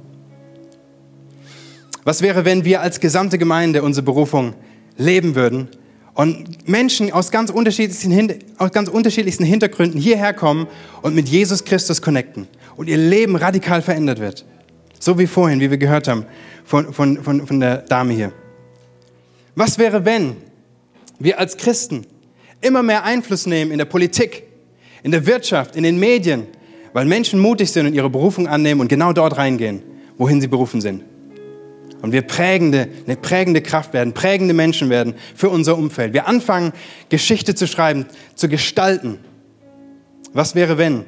Was 2.04 2.20
wäre, 2.20 2.44
wenn 2.44 2.64
wir 2.64 2.82
als 2.82 3.00
gesamte 3.00 3.38
Gemeinde 3.38 3.82
unsere 3.82 4.04
Berufung 4.04 4.52
leben 4.98 5.34
würden 5.34 5.68
und 6.12 6.68
Menschen 6.68 7.10
aus 7.10 7.30
ganz 7.30 7.48
unterschiedlichsten, 7.50 8.38
aus 8.58 8.70
ganz 8.72 8.90
unterschiedlichsten 8.90 9.44
Hintergründen 9.44 9.98
hierher 9.98 10.34
kommen 10.34 10.66
und 11.00 11.14
mit 11.14 11.28
Jesus 11.28 11.64
Christus 11.64 12.02
connecten 12.02 12.46
und 12.76 12.88
ihr 12.88 12.98
Leben 12.98 13.36
radikal 13.36 13.80
verändert 13.80 14.20
wird? 14.20 14.44
So 15.00 15.18
wie 15.18 15.26
vorhin, 15.26 15.60
wie 15.60 15.70
wir 15.70 15.78
gehört 15.78 16.08
haben 16.08 16.26
von, 16.64 16.92
von, 16.92 17.22
von, 17.22 17.46
von 17.46 17.60
der 17.60 17.78
Dame 17.78 18.12
hier. 18.12 18.32
Was 19.54 19.78
wäre, 19.78 20.04
wenn 20.04 20.36
wir 21.18 21.38
als 21.38 21.56
Christen 21.56 22.06
immer 22.60 22.82
mehr 22.82 23.04
Einfluss 23.04 23.46
nehmen 23.46 23.70
in 23.70 23.78
der 23.78 23.84
Politik, 23.84 24.44
in 25.02 25.10
der 25.10 25.26
Wirtschaft, 25.26 25.76
in 25.76 25.82
den 25.82 25.98
Medien, 25.98 26.46
weil 26.92 27.04
Menschen 27.04 27.40
mutig 27.40 27.70
sind 27.70 27.86
und 27.86 27.94
ihre 27.94 28.10
Berufung 28.10 28.46
annehmen 28.46 28.80
und 28.80 28.88
genau 28.88 29.12
dort 29.12 29.36
reingehen, 29.36 29.82
wohin 30.16 30.40
sie 30.40 30.48
berufen 30.48 30.80
sind. 30.80 31.02
Und 32.02 32.12
wir 32.12 32.22
prägende, 32.22 32.88
eine 33.06 33.16
prägende 33.16 33.62
Kraft 33.62 33.94
werden, 33.94 34.12
prägende 34.12 34.52
Menschen 34.52 34.90
werden 34.90 35.14
für 35.34 35.48
unser 35.48 35.78
Umfeld. 35.78 36.12
Wir 36.12 36.28
anfangen, 36.28 36.72
Geschichte 37.08 37.54
zu 37.54 37.66
schreiben, 37.66 38.06
zu 38.34 38.48
gestalten. 38.48 39.18
Was 40.32 40.54
wäre, 40.54 40.76
wenn? 40.76 41.04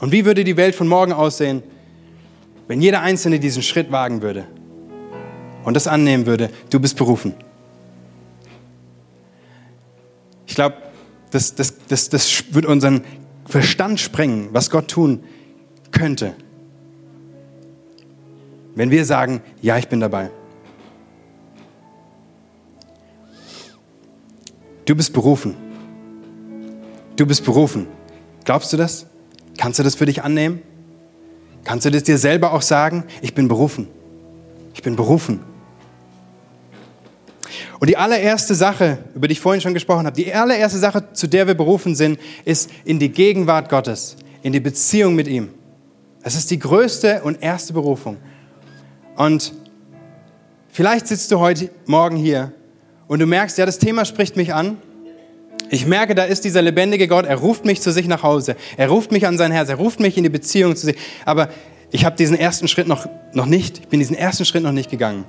Und 0.00 0.12
wie 0.12 0.24
würde 0.24 0.44
die 0.44 0.56
Welt 0.56 0.74
von 0.74 0.88
morgen 0.88 1.12
aussehen, 1.12 1.62
wenn 2.68 2.80
jeder 2.80 3.02
Einzelne 3.02 3.38
diesen 3.38 3.62
Schritt 3.62 3.92
wagen 3.92 4.22
würde 4.22 4.46
und 5.64 5.74
das 5.74 5.86
annehmen 5.86 6.26
würde, 6.26 6.50
du 6.70 6.80
bist 6.80 6.96
berufen. 6.96 7.34
Ich 10.52 10.56
glaube, 10.56 10.76
das, 11.30 11.54
das, 11.54 11.78
das, 11.88 12.10
das 12.10 12.44
wird 12.50 12.66
unseren 12.66 13.04
Verstand 13.46 13.98
sprengen, 13.98 14.50
was 14.52 14.68
Gott 14.68 14.86
tun 14.88 15.24
könnte. 15.92 16.34
Wenn 18.74 18.90
wir 18.90 19.06
sagen, 19.06 19.40
ja, 19.62 19.78
ich 19.78 19.88
bin 19.88 20.00
dabei. 20.00 20.30
Du 24.84 24.94
bist 24.94 25.14
berufen. 25.14 25.56
Du 27.16 27.24
bist 27.24 27.46
berufen. 27.46 27.86
Glaubst 28.44 28.74
du 28.74 28.76
das? 28.76 29.06
Kannst 29.56 29.78
du 29.78 29.82
das 29.82 29.94
für 29.94 30.04
dich 30.04 30.22
annehmen? 30.22 30.60
Kannst 31.64 31.86
du 31.86 31.90
das 31.90 32.02
dir 32.02 32.18
selber 32.18 32.52
auch 32.52 32.60
sagen? 32.60 33.04
Ich 33.22 33.32
bin 33.32 33.48
berufen. 33.48 33.88
Ich 34.74 34.82
bin 34.82 34.96
berufen. 34.96 35.40
Und 37.82 37.88
die 37.88 37.96
allererste 37.96 38.54
Sache, 38.54 38.98
über 39.12 39.26
die 39.26 39.32
ich 39.32 39.40
vorhin 39.40 39.60
schon 39.60 39.74
gesprochen 39.74 40.06
habe, 40.06 40.14
die 40.14 40.32
allererste 40.32 40.78
Sache, 40.78 41.02
zu 41.14 41.26
der 41.26 41.48
wir 41.48 41.54
berufen 41.54 41.96
sind, 41.96 42.16
ist 42.44 42.70
in 42.84 43.00
die 43.00 43.08
Gegenwart 43.08 43.68
Gottes, 43.68 44.14
in 44.44 44.52
die 44.52 44.60
Beziehung 44.60 45.16
mit 45.16 45.26
ihm. 45.26 45.48
Das 46.22 46.36
ist 46.36 46.52
die 46.52 46.60
größte 46.60 47.22
und 47.24 47.42
erste 47.42 47.72
Berufung. 47.72 48.18
Und 49.16 49.52
vielleicht 50.68 51.08
sitzt 51.08 51.32
du 51.32 51.40
heute 51.40 51.70
Morgen 51.86 52.16
hier 52.16 52.52
und 53.08 53.18
du 53.18 53.26
merkst, 53.26 53.58
ja, 53.58 53.66
das 53.66 53.80
Thema 53.80 54.04
spricht 54.04 54.36
mich 54.36 54.54
an. 54.54 54.76
Ich 55.68 55.84
merke, 55.84 56.14
da 56.14 56.22
ist 56.22 56.44
dieser 56.44 56.62
lebendige 56.62 57.08
Gott, 57.08 57.26
er 57.26 57.38
ruft 57.38 57.64
mich 57.64 57.80
zu 57.80 57.90
sich 57.90 58.06
nach 58.06 58.22
Hause, 58.22 58.54
er 58.76 58.90
ruft 58.90 59.10
mich 59.10 59.26
an 59.26 59.38
sein 59.38 59.50
Herz, 59.50 59.68
er 59.70 59.74
ruft 59.74 59.98
mich 59.98 60.16
in 60.16 60.22
die 60.22 60.30
Beziehung 60.30 60.76
zu 60.76 60.86
sich. 60.86 60.96
Aber 61.24 61.48
ich 61.90 62.04
habe 62.04 62.14
diesen 62.14 62.38
ersten 62.38 62.68
Schritt 62.68 62.86
noch, 62.86 63.08
noch 63.32 63.46
nicht, 63.46 63.78
ich 63.78 63.88
bin 63.88 63.98
diesen 63.98 64.14
ersten 64.14 64.44
Schritt 64.44 64.62
noch 64.62 64.70
nicht 64.70 64.88
gegangen. 64.88 65.24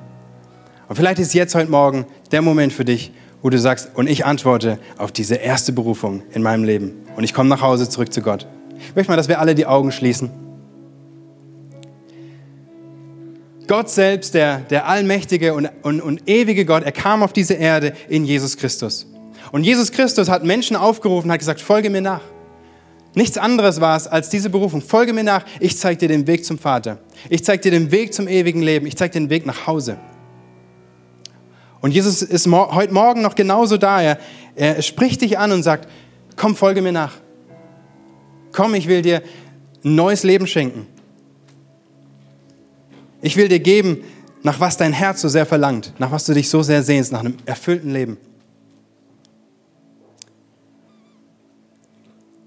Und 0.87 0.95
vielleicht 0.95 1.19
ist 1.19 1.33
jetzt 1.33 1.55
heute 1.55 1.71
Morgen 1.71 2.05
der 2.31 2.41
Moment 2.41 2.73
für 2.73 2.85
dich, 2.85 3.11
wo 3.41 3.49
du 3.49 3.59
sagst, 3.59 3.89
und 3.95 4.09
ich 4.09 4.25
antworte 4.25 4.79
auf 4.97 5.11
diese 5.11 5.35
erste 5.35 5.73
Berufung 5.73 6.23
in 6.33 6.41
meinem 6.41 6.63
Leben. 6.63 6.93
Und 7.15 7.23
ich 7.23 7.33
komme 7.33 7.49
nach 7.49 7.61
Hause 7.61 7.89
zurück 7.89 8.13
zu 8.13 8.21
Gott. 8.21 8.47
Ich 8.79 8.95
möchte 8.95 9.11
mal, 9.11 9.17
dass 9.17 9.27
wir 9.27 9.39
alle 9.39 9.55
die 9.55 9.65
Augen 9.65 9.91
schließen. 9.91 10.29
Gott 13.67 13.89
selbst, 13.89 14.33
der, 14.33 14.59
der 14.59 14.87
allmächtige 14.87 15.53
und, 15.53 15.69
und, 15.83 16.01
und 16.01 16.29
ewige 16.29 16.65
Gott, 16.65 16.83
er 16.83 16.91
kam 16.91 17.23
auf 17.23 17.33
diese 17.33 17.53
Erde 17.53 17.93
in 18.09 18.25
Jesus 18.25 18.57
Christus. 18.57 19.07
Und 19.51 19.63
Jesus 19.63 19.91
Christus 19.91 20.29
hat 20.29 20.43
Menschen 20.43 20.75
aufgerufen, 20.75 21.31
hat 21.31 21.39
gesagt, 21.39 21.61
folge 21.61 21.89
mir 21.89 22.01
nach. 22.01 22.21
Nichts 23.15 23.37
anderes 23.37 23.79
war 23.79 23.95
es 23.95 24.07
als 24.07 24.29
diese 24.29 24.49
Berufung. 24.49 24.81
Folge 24.81 25.13
mir 25.13 25.23
nach, 25.23 25.45
ich 25.59 25.77
zeige 25.77 25.99
dir 25.99 26.07
den 26.07 26.27
Weg 26.27 26.45
zum 26.45 26.57
Vater. 26.57 26.97
Ich 27.29 27.43
zeige 27.43 27.61
dir 27.61 27.71
den 27.71 27.91
Weg 27.91 28.13
zum 28.13 28.27
ewigen 28.27 28.61
Leben. 28.61 28.87
Ich 28.87 28.97
zeige 28.97 29.13
dir 29.13 29.19
den 29.19 29.29
Weg 29.29 29.45
nach 29.45 29.67
Hause. 29.67 29.97
Und 31.83 31.91
Jesus 31.91 32.21
ist 32.21 32.47
heute 32.47 32.93
Morgen 32.93 33.21
noch 33.21 33.35
genauso 33.35 33.75
da. 33.75 34.01
Er, 34.01 34.17
er 34.55 34.81
spricht 34.81 35.19
dich 35.19 35.37
an 35.37 35.51
und 35.51 35.63
sagt, 35.63 35.89
komm, 36.37 36.55
folge 36.55 36.81
mir 36.81 36.93
nach. 36.93 37.11
Komm, 38.53 38.73
ich 38.73 38.87
will 38.87 39.01
dir 39.01 39.21
ein 39.83 39.93
neues 39.93 40.23
Leben 40.23 40.47
schenken. 40.47 40.87
Ich 43.21 43.35
will 43.35 43.49
dir 43.49 43.59
geben, 43.59 44.01
nach 44.43 44.61
was 44.61 44.77
dein 44.77 44.93
Herz 44.93 45.19
so 45.19 45.27
sehr 45.27 45.45
verlangt, 45.45 45.91
nach 45.99 46.09
was 46.09 46.23
du 46.23 46.33
dich 46.33 46.49
so 46.49 46.63
sehr 46.63 46.83
sehnst, 46.83 47.11
nach 47.11 47.19
einem 47.19 47.35
erfüllten 47.45 47.91
Leben. 47.91 48.17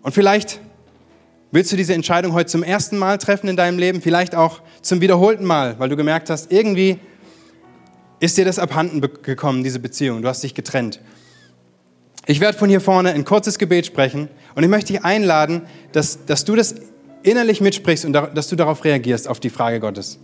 Und 0.00 0.12
vielleicht 0.12 0.60
willst 1.50 1.70
du 1.70 1.76
diese 1.76 1.92
Entscheidung 1.92 2.32
heute 2.32 2.46
zum 2.46 2.62
ersten 2.62 2.96
Mal 2.96 3.18
treffen 3.18 3.48
in 3.48 3.56
deinem 3.58 3.78
Leben, 3.78 4.00
vielleicht 4.00 4.34
auch 4.34 4.62
zum 4.80 5.02
wiederholten 5.02 5.44
Mal, 5.44 5.78
weil 5.78 5.90
du 5.90 5.96
gemerkt 5.96 6.30
hast, 6.30 6.50
irgendwie 6.50 6.98
ist 8.20 8.36
dir 8.36 8.44
das 8.44 8.58
abhanden 8.58 9.00
gekommen, 9.22 9.62
diese 9.62 9.78
Beziehung, 9.78 10.22
du 10.22 10.28
hast 10.28 10.42
dich 10.42 10.54
getrennt. 10.54 11.00
Ich 12.26 12.40
werde 12.40 12.58
von 12.58 12.68
hier 12.68 12.80
vorne 12.80 13.12
ein 13.12 13.24
kurzes 13.24 13.58
Gebet 13.58 13.86
sprechen 13.86 14.28
und 14.54 14.62
ich 14.62 14.68
möchte 14.68 14.92
dich 14.92 15.04
einladen, 15.04 15.62
dass, 15.92 16.24
dass 16.26 16.44
du 16.44 16.56
das 16.56 16.74
innerlich 17.22 17.60
mitsprichst 17.60 18.04
und 18.04 18.12
dass 18.12 18.48
du 18.48 18.56
darauf 18.56 18.84
reagierst, 18.84 19.28
auf 19.28 19.40
die 19.40 19.50
Frage 19.50 19.80
Gottes. 19.80 20.18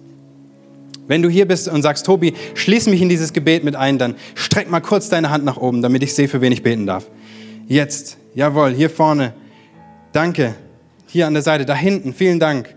Wenn 1.06 1.22
du 1.22 1.28
hier 1.28 1.46
bist 1.46 1.68
und 1.68 1.82
sagst, 1.82 2.06
Tobi, 2.06 2.34
schließ 2.54 2.86
mich 2.86 3.02
in 3.02 3.08
dieses 3.08 3.32
Gebet 3.32 3.64
mit 3.64 3.76
ein, 3.76 3.98
dann 3.98 4.14
streck 4.34 4.70
mal 4.70 4.80
kurz 4.80 5.08
deine 5.08 5.30
Hand 5.30 5.44
nach 5.44 5.56
oben, 5.56 5.82
damit 5.82 6.02
ich 6.02 6.14
sehe, 6.14 6.28
für 6.28 6.40
wen 6.40 6.52
ich 6.52 6.62
beten 6.62 6.86
darf. 6.86 7.08
Jetzt, 7.66 8.18
jawohl, 8.34 8.72
hier 8.72 8.90
vorne. 8.90 9.34
Danke. 10.12 10.54
Hier 11.06 11.26
an 11.26 11.34
der 11.34 11.42
Seite, 11.42 11.66
da 11.66 11.74
hinten, 11.74 12.14
vielen 12.14 12.38
Dank. 12.38 12.74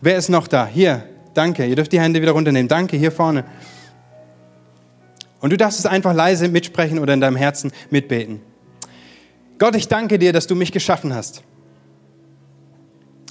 Wer 0.00 0.16
ist 0.16 0.28
noch 0.28 0.48
da? 0.48 0.66
Hier, 0.66 1.04
danke. 1.34 1.66
Ihr 1.66 1.76
dürft 1.76 1.92
die 1.92 2.00
Hände 2.00 2.20
wieder 2.20 2.32
runternehmen. 2.32 2.68
Danke, 2.68 2.96
hier 2.96 3.12
vorne. 3.12 3.44
Und 5.42 5.50
du 5.50 5.56
darfst 5.56 5.80
es 5.80 5.86
einfach 5.86 6.14
leise 6.14 6.48
mitsprechen 6.48 7.00
oder 7.00 7.12
in 7.12 7.20
deinem 7.20 7.36
Herzen 7.36 7.72
mitbeten. 7.90 8.40
Gott, 9.58 9.74
ich 9.74 9.88
danke 9.88 10.18
dir, 10.18 10.32
dass 10.32 10.46
du 10.46 10.54
mich 10.54 10.72
geschaffen 10.72 11.12
hast. 11.12 11.42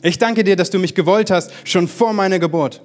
Ich 0.03 0.19
danke 0.19 0.43
dir, 0.43 0.55
dass 0.55 0.69
du 0.69 0.77
mich 0.77 0.93
gewollt 0.93 1.31
hast, 1.31 1.51
schon 1.63 1.87
vor 1.87 2.13
meiner 2.13 2.37
Geburt. 2.37 2.81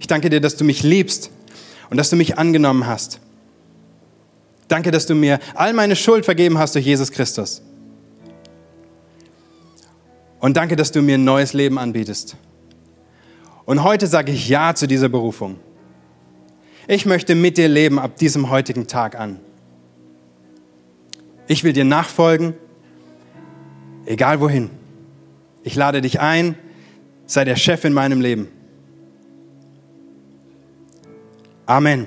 Ich 0.00 0.08
danke 0.08 0.30
dir, 0.30 0.40
dass 0.40 0.56
du 0.56 0.64
mich 0.64 0.82
liebst 0.82 1.30
und 1.88 1.96
dass 1.96 2.10
du 2.10 2.16
mich 2.16 2.38
angenommen 2.38 2.86
hast. 2.86 3.20
Danke, 4.66 4.90
dass 4.90 5.06
du 5.06 5.14
mir 5.14 5.38
all 5.54 5.72
meine 5.72 5.94
Schuld 5.94 6.24
vergeben 6.24 6.58
hast 6.58 6.74
durch 6.74 6.84
Jesus 6.84 7.12
Christus. 7.12 7.62
Und 10.40 10.56
danke, 10.56 10.74
dass 10.74 10.90
du 10.90 11.02
mir 11.02 11.18
ein 11.18 11.24
neues 11.24 11.52
Leben 11.52 11.78
anbietest. 11.78 12.36
Und 13.64 13.84
heute 13.84 14.08
sage 14.08 14.32
ich 14.32 14.48
Ja 14.48 14.74
zu 14.74 14.88
dieser 14.88 15.08
Berufung. 15.08 15.60
Ich 16.88 17.04
möchte 17.04 17.34
mit 17.34 17.58
dir 17.58 17.68
leben 17.68 17.98
ab 17.98 18.16
diesem 18.16 18.48
heutigen 18.48 18.86
Tag 18.86 19.18
an. 19.18 19.40
Ich 21.48 21.64
will 21.64 21.72
dir 21.72 21.84
nachfolgen, 21.84 22.54
egal 24.04 24.40
wohin. 24.40 24.70
Ich 25.64 25.74
lade 25.74 26.00
dich 26.00 26.20
ein, 26.20 26.56
sei 27.26 27.44
der 27.44 27.56
Chef 27.56 27.84
in 27.84 27.92
meinem 27.92 28.20
Leben. 28.20 28.48
Amen. 31.66 32.04